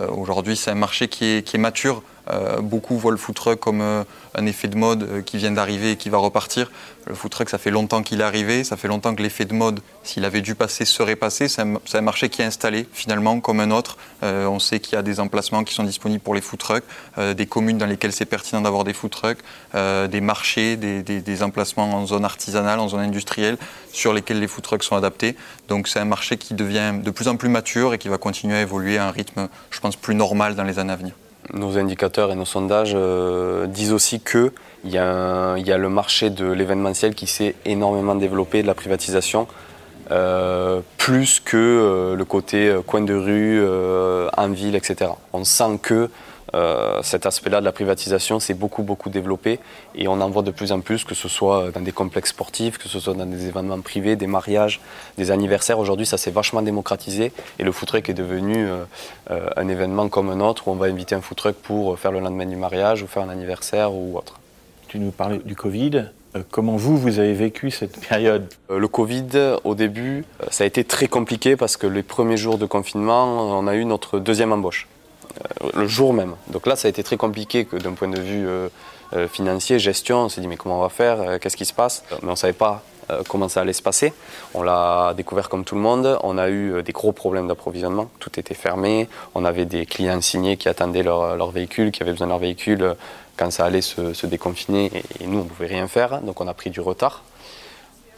Aujourd'hui, 0.08 0.56
c'est 0.56 0.70
un 0.70 0.74
marché 0.76 1.08
qui 1.08 1.24
est, 1.24 1.46
qui 1.46 1.56
est 1.56 1.58
mature. 1.58 2.02
Euh, 2.30 2.60
beaucoup 2.60 2.96
voient 2.98 3.12
le 3.12 3.16
food 3.16 3.36
truck 3.36 3.60
comme 3.60 3.80
euh, 3.80 4.02
un 4.34 4.46
effet 4.46 4.66
de 4.66 4.76
mode 4.76 5.04
euh, 5.04 5.22
qui 5.22 5.38
vient 5.38 5.52
d'arriver 5.52 5.92
et 5.92 5.96
qui 5.96 6.10
va 6.10 6.18
repartir. 6.18 6.70
Le 7.06 7.14
food 7.14 7.30
truck, 7.30 7.48
ça 7.48 7.58
fait 7.58 7.70
longtemps 7.70 8.02
qu'il 8.02 8.20
est 8.20 8.24
arrivé, 8.24 8.64
ça 8.64 8.76
fait 8.76 8.88
longtemps 8.88 9.14
que 9.14 9.22
l'effet 9.22 9.44
de 9.44 9.54
mode, 9.54 9.80
s'il 10.02 10.24
avait 10.24 10.40
dû 10.40 10.56
passer, 10.56 10.84
serait 10.84 11.14
passé. 11.14 11.46
C'est 11.46 11.62
un, 11.62 12.00
marché 12.00 12.28
qui 12.28 12.42
est 12.42 12.44
installé 12.44 12.88
finalement 12.92 13.38
comme 13.38 13.60
un 13.60 13.70
autre. 13.70 13.96
On 14.22 14.58
sait 14.58 14.80
qu'il 14.80 14.94
y 14.94 14.98
a 14.98 15.02
des 15.02 15.20
emplacements 15.20 15.62
qui 15.62 15.72
sont 15.72 15.84
disponibles 15.84 16.22
pour 16.22 16.34
les 16.34 16.40
food 16.40 16.58
trucks, 16.58 16.84
des 17.16 17.46
communes 17.46 17.78
dans 17.78 17.86
lesquelles 17.86 18.12
c'est 18.12 18.24
pertinent 18.24 18.60
d'avoir 18.60 18.82
des 18.82 18.92
food 18.92 19.12
trucks, 19.12 19.38
des 19.74 20.20
marchés, 20.20 20.76
des, 20.76 21.42
emplacements 21.44 21.94
en 21.94 22.06
zone 22.06 22.24
artisanale, 22.24 22.80
en 22.80 22.88
zone 22.88 23.00
industrielle, 23.00 23.56
sur 23.92 24.12
lesquels 24.12 24.40
les 24.40 24.48
food 24.48 24.64
trucks 24.64 24.82
sont 24.82 24.96
adaptés. 24.96 25.36
Donc 25.68 25.86
c'est 25.86 26.00
un 26.00 26.04
marché 26.04 26.38
qui 26.38 26.54
devient 26.54 26.94
de 27.00 27.10
plus 27.12 27.28
en 27.28 27.36
plus 27.36 27.48
mature 27.48 27.94
et 27.94 27.98
qui 27.98 28.08
va 28.08 28.18
continuer 28.18 28.56
à 28.56 28.62
évoluer 28.62 28.98
à 28.98 29.06
un 29.06 29.12
rythme, 29.12 29.48
je 29.70 29.78
pense, 29.78 29.94
plus 29.94 30.16
normal 30.16 30.56
dans 30.56 30.64
les 30.64 30.80
années 30.80 30.92
à 30.92 30.96
venir 30.96 31.14
nos 31.52 31.78
indicateurs 31.78 32.32
et 32.32 32.34
nos 32.34 32.44
sondages 32.44 32.92
euh, 32.94 33.66
disent 33.66 33.92
aussi 33.92 34.20
qu'il 34.20 34.50
y, 34.84 34.98
a 34.98 35.56
y 35.58 35.72
a 35.72 35.78
le 35.78 35.88
marché 35.88 36.30
de 36.30 36.46
l'événementiel 36.46 37.14
qui 37.14 37.26
s'est 37.26 37.54
énormément 37.64 38.14
développé, 38.14 38.62
de 38.62 38.66
la 38.66 38.74
privatisation, 38.74 39.46
euh, 40.10 40.80
plus 40.98 41.40
que 41.40 41.56
euh, 41.56 42.16
le 42.16 42.24
côté 42.24 42.74
coin 42.86 43.02
de 43.02 43.14
rue, 43.14 43.64
en 44.36 44.48
ville, 44.48 44.76
etc. 44.76 45.10
On 45.32 45.44
sent 45.44 45.78
que 45.82 46.10
euh, 46.54 47.00
cet 47.02 47.26
aspect-là 47.26 47.60
de 47.60 47.64
la 47.64 47.72
privatisation 47.72 48.38
s'est 48.38 48.54
beaucoup 48.54 48.82
beaucoup 48.82 49.10
développé 49.10 49.58
et 49.94 50.08
on 50.08 50.20
en 50.20 50.30
voit 50.30 50.42
de 50.42 50.50
plus 50.50 50.72
en 50.72 50.80
plus, 50.80 51.04
que 51.04 51.14
ce 51.14 51.28
soit 51.28 51.70
dans 51.72 51.80
des 51.80 51.92
complexes 51.92 52.30
sportifs, 52.30 52.78
que 52.78 52.88
ce 52.88 53.00
soit 53.00 53.14
dans 53.14 53.26
des 53.26 53.46
événements 53.46 53.80
privés, 53.80 54.16
des 54.16 54.26
mariages, 54.26 54.80
des 55.18 55.30
anniversaires. 55.30 55.78
Aujourd'hui, 55.78 56.06
ça 56.06 56.18
s'est 56.18 56.30
vachement 56.30 56.62
démocratisé 56.62 57.32
et 57.58 57.64
le 57.64 57.72
food 57.72 57.88
truck 57.88 58.08
est 58.08 58.14
devenu 58.14 58.66
euh, 58.66 58.84
euh, 59.30 59.48
un 59.56 59.68
événement 59.68 60.08
comme 60.08 60.30
un 60.30 60.40
autre 60.40 60.68
où 60.68 60.70
on 60.70 60.76
va 60.76 60.86
inviter 60.86 61.14
un 61.14 61.20
food 61.20 61.36
truck 61.36 61.56
pour 61.56 61.98
faire 61.98 62.12
le 62.12 62.20
lendemain 62.20 62.46
du 62.46 62.56
mariage 62.56 63.02
ou 63.02 63.06
faire 63.06 63.22
un 63.24 63.28
anniversaire 63.28 63.92
ou 63.92 64.16
autre. 64.16 64.38
Tu 64.88 64.98
nous 64.98 65.10
parlais 65.10 65.38
du 65.38 65.56
Covid. 65.56 66.06
Comment 66.50 66.76
vous, 66.76 66.98
vous 66.98 67.18
avez 67.18 67.32
vécu 67.32 67.70
cette 67.70 67.98
période? 67.98 68.52
Le 68.68 68.88
Covid, 68.88 69.56
au 69.64 69.74
début, 69.74 70.24
ça 70.50 70.64
a 70.64 70.66
été 70.66 70.84
très 70.84 71.08
compliqué 71.08 71.56
parce 71.56 71.78
que 71.78 71.86
les 71.86 72.02
premiers 72.02 72.36
jours 72.36 72.58
de 72.58 72.66
confinement, 72.66 73.58
on 73.58 73.66
a 73.66 73.74
eu 73.74 73.86
notre 73.86 74.18
deuxième 74.18 74.52
embauche 74.52 74.86
le 75.74 75.86
jour 75.86 76.12
même. 76.12 76.34
Donc 76.48 76.66
là, 76.66 76.76
ça 76.76 76.88
a 76.88 76.90
été 76.90 77.02
très 77.02 77.16
compliqué 77.16 77.64
d'un 77.64 77.92
point 77.92 78.08
de 78.08 78.20
vue 78.20 78.46
euh, 78.46 78.68
euh, 79.12 79.28
financier, 79.28 79.78
gestion, 79.78 80.22
on 80.22 80.28
s'est 80.28 80.40
dit 80.40 80.48
mais 80.48 80.56
comment 80.56 80.78
on 80.78 80.82
va 80.82 80.88
faire, 80.88 81.20
euh, 81.20 81.38
qu'est-ce 81.38 81.56
qui 81.56 81.64
se 81.64 81.72
passe? 81.72 82.04
Mais 82.22 82.28
on 82.28 82.32
ne 82.32 82.36
savait 82.36 82.52
pas 82.52 82.82
euh, 83.10 83.22
comment 83.28 83.48
ça 83.48 83.60
allait 83.60 83.72
se 83.72 83.82
passer. 83.82 84.12
On 84.54 84.62
l'a 84.62 85.14
découvert 85.16 85.48
comme 85.48 85.64
tout 85.64 85.76
le 85.76 85.80
monde. 85.80 86.18
On 86.22 86.38
a 86.38 86.48
eu 86.48 86.82
des 86.82 86.92
gros 86.92 87.12
problèmes 87.12 87.46
d'approvisionnement. 87.46 88.10
Tout 88.18 88.38
était 88.40 88.54
fermé. 88.54 89.08
On 89.34 89.44
avait 89.44 89.64
des 89.64 89.86
clients 89.86 90.20
signés 90.20 90.56
qui 90.56 90.68
attendaient 90.68 91.04
leur, 91.04 91.36
leur 91.36 91.50
véhicule, 91.50 91.92
qui 91.92 92.02
avaient 92.02 92.12
besoin 92.12 92.26
de 92.26 92.32
leur 92.32 92.40
véhicule 92.40 92.96
quand 93.36 93.50
ça 93.52 93.64
allait 93.64 93.82
se, 93.82 94.26
déconfiner. 94.26 94.90
Et, 95.20 95.26
nous, 95.26 95.38
on 95.38 95.44
ne 95.44 95.48
pouvait 95.48 95.68
rien 95.68 95.86
faire. 95.86 96.20
Donc 96.22 96.40
on 96.40 96.48
a 96.48 96.54
pris 96.54 96.70
du 96.70 96.80
retard. 96.80 97.22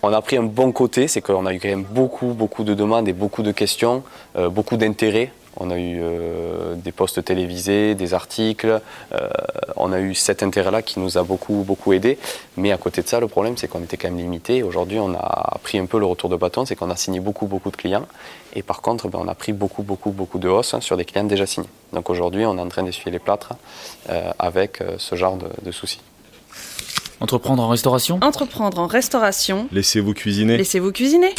On 0.03 0.13
a 0.13 0.23
pris 0.23 0.37
un 0.37 0.45
bon 0.45 0.71
côté, 0.71 1.09
c'est 1.09 1.21
qu'on 1.21 1.45
a 1.45 1.53
eu 1.53 1.59
quand 1.59 1.69
même 1.69 1.83
beaucoup, 1.83 2.29
beaucoup 2.29 2.63
de 2.63 2.73
demandes 2.73 3.09
et 3.09 3.13
beaucoup 3.13 3.43
de 3.43 3.51
questions, 3.51 4.05
euh, 4.37 4.49
beaucoup 4.49 4.77
d'intérêt 4.77 5.33
on 5.59 5.71
a 5.71 5.77
eu 5.77 6.01
euh, 6.01 6.75
des 6.75 6.93
postes 6.93 7.25
télévisés, 7.25 7.95
des 7.95 8.15
articles. 8.15 8.81
Euh, 9.13 9.29
on 9.77 9.93
a 9.93 10.01
eu 10.01 10.15
cet 10.15 10.43
intérêt-là 10.43 10.83
qui 10.83 11.01
nous 11.01 11.19
a 11.19 11.23
beaucoup, 11.23 11.65
beaucoup 11.67 11.93
aidé. 11.93 12.19
Mais 12.57 12.73
à 12.73 12.79
côté 12.79 13.03
de 13.03 13.09
ça, 13.09 13.21
le 13.21 13.29
problème, 13.29 13.57
c'est 13.57 13.69
qu'on 13.69 13.83
était 13.83 13.97
quand 13.97 14.09
même 14.09 14.19
limité. 14.19 14.63
Aujourd'hui, 14.63 14.99
on 14.99 15.15
a 15.15 15.59
pris 15.63 15.79
un 15.79 15.87
peu 15.87 15.99
le 15.99 16.07
retour 16.07 16.31
de 16.31 16.37
bâton, 16.37 16.65
c'est 16.65 16.77
qu'on 16.77 16.91
a 16.91 16.97
signé 16.97 17.21
beaucoup, 17.21 17.47
beaucoup 17.47 17.71
de 17.71 17.77
clients. 17.77 18.07
Et 18.55 18.63
par 18.63 18.81
contre, 18.81 19.09
ben, 19.09 19.19
on 19.23 19.29
a 19.29 19.35
pris 19.35 19.53
beaucoup, 19.53 19.83
beaucoup, 19.83 20.11
beaucoup 20.11 20.39
de 20.39 20.49
hausse 20.49 20.75
hein, 20.75 20.81
sur 20.81 20.97
des 20.97 21.05
clients 21.05 21.25
déjà 21.25 21.47
signés. 21.47 21.69
Donc 21.93 22.09
aujourd'hui, 22.11 22.47
on 22.47 22.57
est 22.57 22.61
en 22.61 22.69
train 22.69 22.83
d'essuyer 22.83 23.11
les 23.11 23.19
plâtres 23.19 23.55
euh, 24.09 24.31
avec 24.39 24.83
ce 24.99 25.15
genre 25.17 25.37
de, 25.37 25.49
de 25.63 25.71
soucis. 25.73 26.01
Entreprendre 27.21 27.63
en 27.65 27.69
restauration? 27.69 28.21
Entreprendre 28.23 28.79
en 28.79 28.87
restauration. 28.87 29.69
Laissez-vous 29.73 30.15
cuisiner. 30.15 30.57
Laissez-vous 30.57 30.93
cuisiner. 30.93 31.35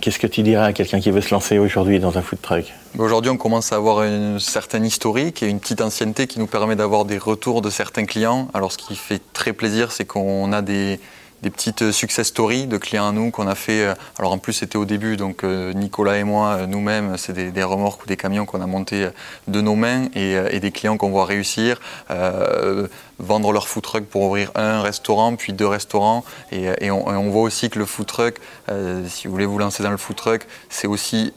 Qu'est-ce 0.00 0.18
que 0.18 0.26
tu 0.26 0.42
dirais 0.42 0.64
à 0.64 0.72
quelqu'un 0.72 1.00
qui 1.00 1.10
veut 1.10 1.20
se 1.20 1.34
lancer 1.34 1.58
aujourd'hui 1.58 2.00
dans 2.00 2.16
un 2.16 2.22
food 2.22 2.40
truck 2.40 2.72
Aujourd'hui, 2.98 3.30
on 3.30 3.36
commence 3.36 3.72
à 3.72 3.76
avoir 3.76 4.02
une 4.04 4.40
certaine 4.40 4.84
historique 4.84 5.42
et 5.42 5.48
une 5.48 5.60
petite 5.60 5.80
ancienneté 5.80 6.26
qui 6.26 6.38
nous 6.38 6.46
permet 6.46 6.76
d'avoir 6.76 7.04
des 7.04 7.18
retours 7.18 7.62
de 7.62 7.70
certains 7.70 8.04
clients. 8.04 8.48
Alors, 8.54 8.72
ce 8.72 8.78
qui 8.78 8.96
fait 8.96 9.20
très 9.32 9.52
plaisir, 9.52 9.92
c'est 9.92 10.04
qu'on 10.04 10.52
a 10.52 10.62
des, 10.62 11.00
des 11.42 11.50
petites 11.50 11.92
success 11.92 12.28
stories 12.28 12.66
de 12.66 12.76
clients 12.76 13.08
à 13.08 13.12
nous 13.12 13.30
qu'on 13.30 13.46
a 13.46 13.54
fait. 13.54 13.94
Alors 14.18 14.32
en 14.32 14.38
plus 14.38 14.52
c'était 14.52 14.76
au 14.76 14.84
début, 14.84 15.16
donc 15.16 15.42
Nicolas 15.44 16.18
et 16.18 16.24
moi 16.24 16.66
nous-mêmes, 16.66 17.16
c'est 17.16 17.32
des, 17.32 17.62
remorques 17.62 18.04
ou 18.04 18.06
des 18.06 18.16
camions 18.16 18.46
qu'on 18.46 18.60
a 18.60 18.66
montés 18.66 19.08
de 19.48 19.60
nos 19.60 19.74
mains 19.74 20.06
et, 20.14 20.60
des 20.60 20.70
clients 20.70 20.96
qu'on 20.96 21.10
voit 21.10 21.24
réussir, 21.24 21.80
euh, 22.10 22.86
vendre 23.18 23.52
leur 23.52 23.68
food 23.68 23.82
truck 23.82 24.04
pour 24.04 24.22
ouvrir 24.22 24.50
un 24.54 24.82
restaurant 24.82 25.36
puis 25.36 25.52
deux 25.52 25.66
restaurants 25.66 26.24
et, 26.52 26.90
on, 26.90 27.30
voit 27.30 27.42
aussi 27.42 27.70
que 27.70 27.78
le 27.78 27.86
food 27.86 28.06
truck, 28.06 28.36
euh, 28.70 29.06
si 29.08 29.26
vous 29.26 29.32
voulez 29.32 29.46
vous 29.46 29.58
lancer 29.58 29.82
dans 29.82 29.90
le 29.90 29.96
food 29.96 30.16
truck, 30.16 30.46
c'est 30.68 30.86
aussi 30.86 31.32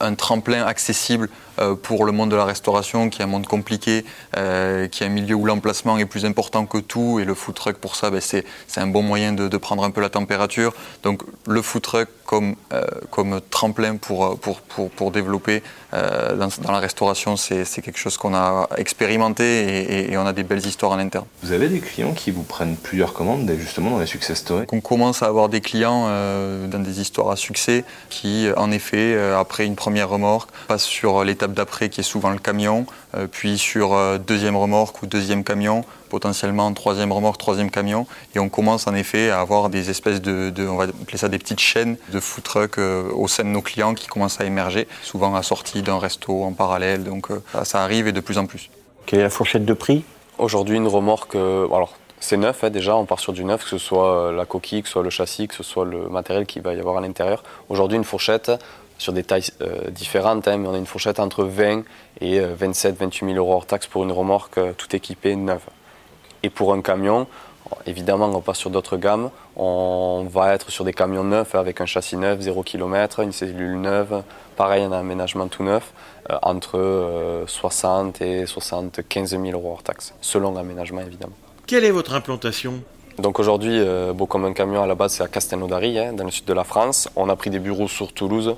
un 0.00 0.14
tremplin 0.14 0.64
accessible 0.64 1.28
euh, 1.58 1.74
pour 1.74 2.04
le 2.04 2.12
monde 2.12 2.30
de 2.30 2.36
la 2.36 2.44
restauration, 2.44 3.08
qui 3.08 3.22
est 3.22 3.24
un 3.24 3.28
monde 3.28 3.46
compliqué, 3.46 4.04
euh, 4.36 4.88
qui 4.88 5.02
est 5.02 5.06
un 5.06 5.10
milieu 5.10 5.34
où 5.34 5.46
l'emplacement 5.46 5.96
est 5.96 6.04
plus 6.04 6.24
important 6.24 6.66
que 6.66 6.78
tout, 6.78 7.18
et 7.18 7.24
le 7.24 7.34
food 7.34 7.54
truck 7.54 7.76
pour 7.76 7.96
ça, 7.96 8.10
ben, 8.10 8.20
c'est 8.20 8.44
un 8.76 8.86
bon 8.86 9.02
moyen 9.02 9.32
de, 9.32 9.48
de, 9.48 9.56
prendre 9.56 9.82
un 9.84 9.90
peu 9.90 10.00
la 10.00 10.10
température. 10.10 10.74
Donc 11.02 11.22
le 11.46 11.62
food 11.62 11.82
truck 11.82 12.08
comme, 12.26 12.56
euh, 12.72 12.84
comme 13.10 13.40
tremplin 13.50 13.96
pour, 13.96 14.38
pour, 14.38 14.60
pour, 14.60 14.90
pour 14.90 15.10
développer 15.10 15.62
euh, 15.94 16.36
dans, 16.36 16.48
dans, 16.62 16.72
la 16.72 16.80
restauration, 16.80 17.36
c'est 17.36 17.64
quelque 17.80 17.98
chose 17.98 18.16
qu'on 18.18 18.34
a 18.34 18.68
expérimenté 18.76 19.44
et, 19.44 19.78
et, 19.78 20.12
et, 20.12 20.18
on 20.18 20.26
a 20.26 20.32
des 20.32 20.42
belles 20.42 20.66
histoires 20.66 20.92
en 20.92 20.98
interne. 20.98 21.24
Vous 21.42 21.52
avez 21.52 21.68
des 21.68 21.80
clients 21.80 22.12
qui 22.12 22.32
vous 22.32 22.42
prennent 22.42 22.76
plusieurs 22.76 23.14
commandes, 23.14 23.50
justement 23.58 23.90
dans 23.90 24.00
les 24.00 24.06
success 24.06 24.38
stories? 24.38 24.66
On 24.72 24.80
commence 24.80 25.22
à 25.22 25.26
avoir 25.26 25.48
des 25.48 25.60
clients 25.60 26.08
dans 26.66 26.82
des 26.82 27.00
histoires 27.00 27.30
à 27.30 27.36
succès 27.36 27.84
qui, 28.10 28.48
en 28.56 28.72
effet, 28.72 29.16
après 29.38 29.64
une 29.64 29.75
première 29.76 30.08
remorque, 30.08 30.50
passe 30.66 30.84
sur 30.84 31.22
l'étape 31.22 31.52
d'après 31.52 31.88
qui 31.88 32.00
est 32.00 32.04
souvent 32.04 32.30
le 32.30 32.38
camion, 32.38 32.86
euh, 33.14 33.28
puis 33.30 33.58
sur 33.58 33.94
euh, 33.94 34.18
deuxième 34.18 34.56
remorque 34.56 35.02
ou 35.02 35.06
deuxième 35.06 35.44
camion, 35.44 35.84
potentiellement 36.08 36.72
troisième 36.72 37.12
remorque, 37.12 37.38
troisième 37.38 37.70
camion, 37.70 38.06
et 38.34 38.40
on 38.40 38.48
commence 38.48 38.86
en 38.88 38.94
effet 38.94 39.30
à 39.30 39.40
avoir 39.40 39.68
des 39.68 39.90
espèces 39.90 40.20
de, 40.20 40.50
de 40.50 40.66
on 40.66 40.76
va 40.76 40.84
appeler 40.84 41.18
ça 41.18 41.28
des 41.28 41.38
petites 41.38 41.60
chaînes 41.60 41.96
de 42.12 42.18
food 42.18 42.42
truck 42.42 42.78
euh, 42.78 43.08
au 43.12 43.28
sein 43.28 43.44
de 43.44 43.50
nos 43.50 43.62
clients 43.62 43.94
qui 43.94 44.08
commencent 44.08 44.40
à 44.40 44.44
émerger, 44.44 44.88
souvent 45.02 45.34
assortis 45.36 45.82
d'un 45.82 45.98
resto 45.98 46.42
en 46.42 46.52
parallèle, 46.52 47.04
donc 47.04 47.30
euh, 47.30 47.42
ça, 47.52 47.64
ça 47.64 47.82
arrive 47.82 48.08
et 48.08 48.12
de 48.12 48.20
plus 48.20 48.38
en 48.38 48.46
plus. 48.46 48.70
Quelle 49.06 49.20
est 49.20 49.24
la 49.24 49.30
fourchette 49.30 49.64
de 49.64 49.74
prix? 49.74 50.04
Aujourd'hui, 50.38 50.76
une 50.76 50.88
remorque, 50.88 51.36
euh, 51.36 51.66
alors 51.66 51.94
c'est 52.20 52.36
neuf 52.36 52.64
hein, 52.64 52.70
déjà, 52.70 52.96
on 52.96 53.04
part 53.04 53.20
sur 53.20 53.32
du 53.32 53.44
neuf, 53.44 53.64
que 53.64 53.70
ce 53.70 53.78
soit 53.78 54.10
euh, 54.10 54.32
la 54.32 54.44
coquille, 54.46 54.82
que 54.82 54.88
ce 54.88 54.92
soit 54.92 55.02
le 55.02 55.10
châssis, 55.10 55.48
que 55.48 55.54
ce 55.54 55.62
soit 55.62 55.84
le 55.84 56.08
matériel 56.08 56.46
qu'il 56.46 56.62
va 56.62 56.74
y 56.74 56.80
avoir 56.80 56.96
à 56.96 57.00
l'intérieur. 57.00 57.42
Aujourd'hui, 57.68 57.96
une 57.96 58.04
fourchette 58.04 58.50
sur 58.98 59.12
des 59.12 59.24
tailles 59.24 59.50
euh, 59.60 59.90
différentes, 59.90 60.48
hein, 60.48 60.56
mais 60.56 60.68
on 60.68 60.74
a 60.74 60.78
une 60.78 60.86
fourchette 60.86 61.20
entre 61.20 61.44
20 61.44 61.82
et 62.20 62.40
27, 62.40 62.96
28 62.96 63.26
000 63.26 63.38
euros 63.38 63.54
hors 63.54 63.66
taxe 63.66 63.86
pour 63.86 64.04
une 64.04 64.12
remorque 64.12 64.58
euh, 64.58 64.72
tout 64.76 64.94
équipée 64.94 65.36
neuve. 65.36 65.64
Et 66.42 66.50
pour 66.50 66.72
un 66.72 66.80
camion, 66.80 67.26
évidemment, 67.86 68.26
on 68.26 68.40
passe 68.40 68.58
sur 68.58 68.70
d'autres 68.70 68.96
gammes. 68.96 69.30
On 69.56 70.26
va 70.30 70.54
être 70.54 70.70
sur 70.70 70.84
des 70.84 70.92
camions 70.92 71.24
neufs 71.24 71.54
avec 71.54 71.80
un 71.80 71.86
châssis 71.86 72.16
neuf, 72.16 72.40
0 72.40 72.62
km, 72.62 73.20
une 73.20 73.32
cellule 73.32 73.80
neuve, 73.80 74.22
pareil, 74.56 74.84
un 74.84 74.92
aménagement 74.92 75.48
tout 75.48 75.64
neuf, 75.64 75.92
euh, 76.30 76.38
entre 76.42 76.78
euh, 76.78 77.46
60 77.46 78.20
et 78.22 78.46
75 78.46 79.30
000 79.30 79.44
euros 79.52 79.72
hors 79.72 79.82
taxe, 79.82 80.14
selon 80.20 80.52
l'aménagement 80.52 81.00
évidemment. 81.00 81.36
Quelle 81.66 81.84
est 81.84 81.90
votre 81.90 82.14
implantation? 82.14 82.82
Donc 83.18 83.38
aujourd'hui, 83.38 83.78
euh, 83.80 84.12
Beau 84.12 84.26
comme 84.26 84.44
un 84.44 84.52
camion 84.52 84.82
à 84.82 84.86
la 84.86 84.94
base, 84.94 85.14
c'est 85.14 85.22
à 85.22 85.28
Castelnaudary, 85.28 85.98
hein, 85.98 86.12
dans 86.12 86.24
le 86.24 86.30
sud 86.30 86.44
de 86.44 86.52
la 86.52 86.64
France. 86.64 87.08
On 87.16 87.30
a 87.30 87.36
pris 87.36 87.48
des 87.48 87.58
bureaux 87.58 87.88
sur 87.88 88.12
Toulouse, 88.12 88.56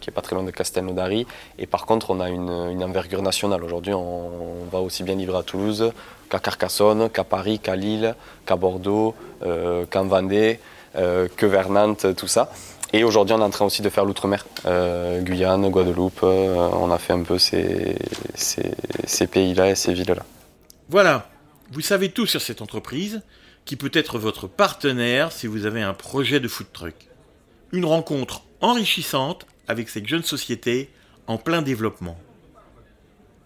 qui 0.00 0.10
est 0.10 0.12
pas 0.12 0.22
très 0.22 0.34
loin 0.34 0.44
de 0.44 0.50
Castelnaudary. 0.50 1.26
Et 1.58 1.66
par 1.66 1.86
contre, 1.86 2.10
on 2.10 2.20
a 2.20 2.28
une, 2.28 2.50
une 2.70 2.84
envergure 2.84 3.22
nationale. 3.22 3.62
Aujourd'hui, 3.64 3.94
on, 3.94 4.64
va 4.72 4.80
aussi 4.80 5.02
bien 5.02 5.14
livrer 5.14 5.38
à 5.38 5.42
Toulouse 5.42 5.92
qu'à 6.30 6.38
Carcassonne, 6.38 7.10
qu'à 7.10 7.24
Paris, 7.24 7.58
qu'à 7.58 7.76
Lille, 7.76 8.14
qu'à 8.46 8.56
Bordeaux, 8.56 9.14
euh, 9.44 9.84
qu'en 9.90 10.04
Vendée, 10.06 10.58
euh, 10.96 11.28
que 11.36 11.46
vers 11.46 11.70
Nantes, 11.70 12.06
tout 12.16 12.28
ça. 12.28 12.50
Et 12.92 13.02
aujourd'hui, 13.02 13.34
on 13.34 13.40
est 13.40 13.44
en 13.44 13.50
train 13.50 13.64
aussi 13.64 13.82
de 13.82 13.90
faire 13.90 14.04
l'outre-mer, 14.04 14.46
euh, 14.66 15.20
Guyane, 15.20 15.68
Guadeloupe. 15.68 16.20
euh, 16.22 16.54
on 16.74 16.92
a 16.92 16.98
fait 16.98 17.12
un 17.12 17.24
peu 17.24 17.38
ces, 17.38 17.96
ces, 18.34 18.70
ces 19.04 19.26
pays-là 19.26 19.70
et 19.70 19.74
ces 19.74 19.92
villes-là. 19.92 20.22
Voilà, 20.88 21.28
vous 21.72 21.80
savez 21.80 22.10
tout 22.10 22.26
sur 22.26 22.40
cette 22.40 22.62
entreprise 22.62 23.22
qui 23.64 23.74
peut 23.74 23.90
être 23.92 24.18
votre 24.18 24.46
partenaire 24.46 25.32
si 25.32 25.48
vous 25.48 25.66
avez 25.66 25.82
un 25.82 25.92
projet 25.92 26.38
de 26.38 26.46
food 26.46 26.68
truck. 26.72 26.94
Une 27.72 27.84
rencontre 27.84 28.42
enrichissante 28.60 29.46
avec 29.68 29.88
cette 29.88 30.06
jeune 30.06 30.22
société 30.22 30.90
en 31.26 31.38
plein 31.38 31.62
développement. 31.62 32.18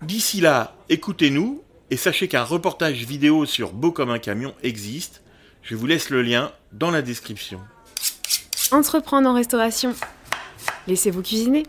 D'ici 0.02 0.40
là, 0.40 0.76
écoutez-nous 0.88 1.62
et 1.90 1.96
sachez 1.96 2.28
qu'un 2.28 2.44
reportage 2.44 3.04
vidéo 3.04 3.46
sur 3.46 3.72
Beau 3.72 3.92
comme 3.92 4.10
un 4.10 4.18
camion 4.18 4.54
existe. 4.62 5.22
Je 5.62 5.74
vous 5.74 5.86
laisse 5.86 6.10
le 6.10 6.22
lien 6.22 6.52
dans 6.72 6.90
la 6.90 7.02
description. 7.02 7.60
Entreprendre 8.70 9.28
en 9.28 9.34
restauration. 9.34 9.94
Laissez-vous 10.86 11.22
cuisiner. 11.22 11.62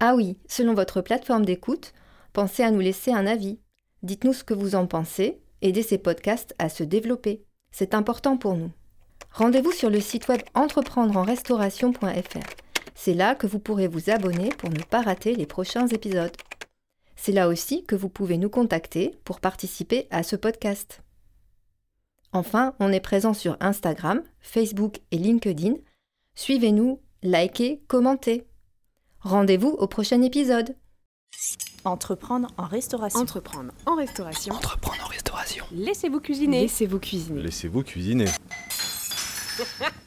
Ah 0.00 0.14
oui, 0.14 0.36
selon 0.48 0.74
votre 0.74 1.00
plateforme 1.00 1.44
d'écoute, 1.44 1.92
pensez 2.32 2.62
à 2.62 2.70
nous 2.70 2.80
laisser 2.80 3.12
un 3.12 3.26
avis. 3.26 3.58
Dites-nous 4.02 4.32
ce 4.32 4.44
que 4.44 4.54
vous 4.54 4.74
en 4.74 4.86
pensez, 4.86 5.40
aidez 5.62 5.82
ces 5.82 5.98
podcasts 5.98 6.54
à 6.58 6.68
se 6.68 6.82
développer. 6.82 7.44
C'est 7.70 7.94
important 7.94 8.36
pour 8.36 8.56
nous. 8.56 8.72
Rendez-vous 9.32 9.72
sur 9.72 9.90
le 9.90 10.00
site 10.00 10.28
web 10.28 10.40
entreprendreenrestauration.fr. 10.54 12.69
C'est 13.02 13.14
là 13.14 13.34
que 13.34 13.46
vous 13.46 13.60
pourrez 13.60 13.88
vous 13.88 14.10
abonner 14.10 14.50
pour 14.50 14.68
ne 14.68 14.82
pas 14.82 15.00
rater 15.00 15.34
les 15.34 15.46
prochains 15.46 15.86
épisodes. 15.86 16.36
C'est 17.16 17.32
là 17.32 17.48
aussi 17.48 17.82
que 17.86 17.96
vous 17.96 18.10
pouvez 18.10 18.36
nous 18.36 18.50
contacter 18.50 19.18
pour 19.24 19.40
participer 19.40 20.06
à 20.10 20.22
ce 20.22 20.36
podcast. 20.36 21.00
Enfin, 22.32 22.74
on 22.78 22.92
est 22.92 23.00
présent 23.00 23.32
sur 23.32 23.56
Instagram, 23.60 24.22
Facebook 24.40 25.00
et 25.12 25.16
LinkedIn. 25.16 25.76
Suivez-nous, 26.34 27.00
likez, 27.22 27.82
commentez. 27.88 28.46
Rendez-vous 29.20 29.70
au 29.70 29.86
prochain 29.86 30.20
épisode. 30.20 30.76
Entreprendre 31.84 32.48
en 32.58 32.66
restauration. 32.66 33.20
Entreprendre 33.20 33.72
en 33.86 33.94
restauration. 33.94 34.54
Entreprendre 34.54 35.02
en 35.06 35.08
restauration. 35.08 35.64
Laissez-vous 35.72 36.20
cuisiner. 36.20 36.60
Laissez-vous 36.60 36.98
cuisiner. 36.98 37.42
Laissez-vous 37.44 37.82
cuisiner. 37.82 38.26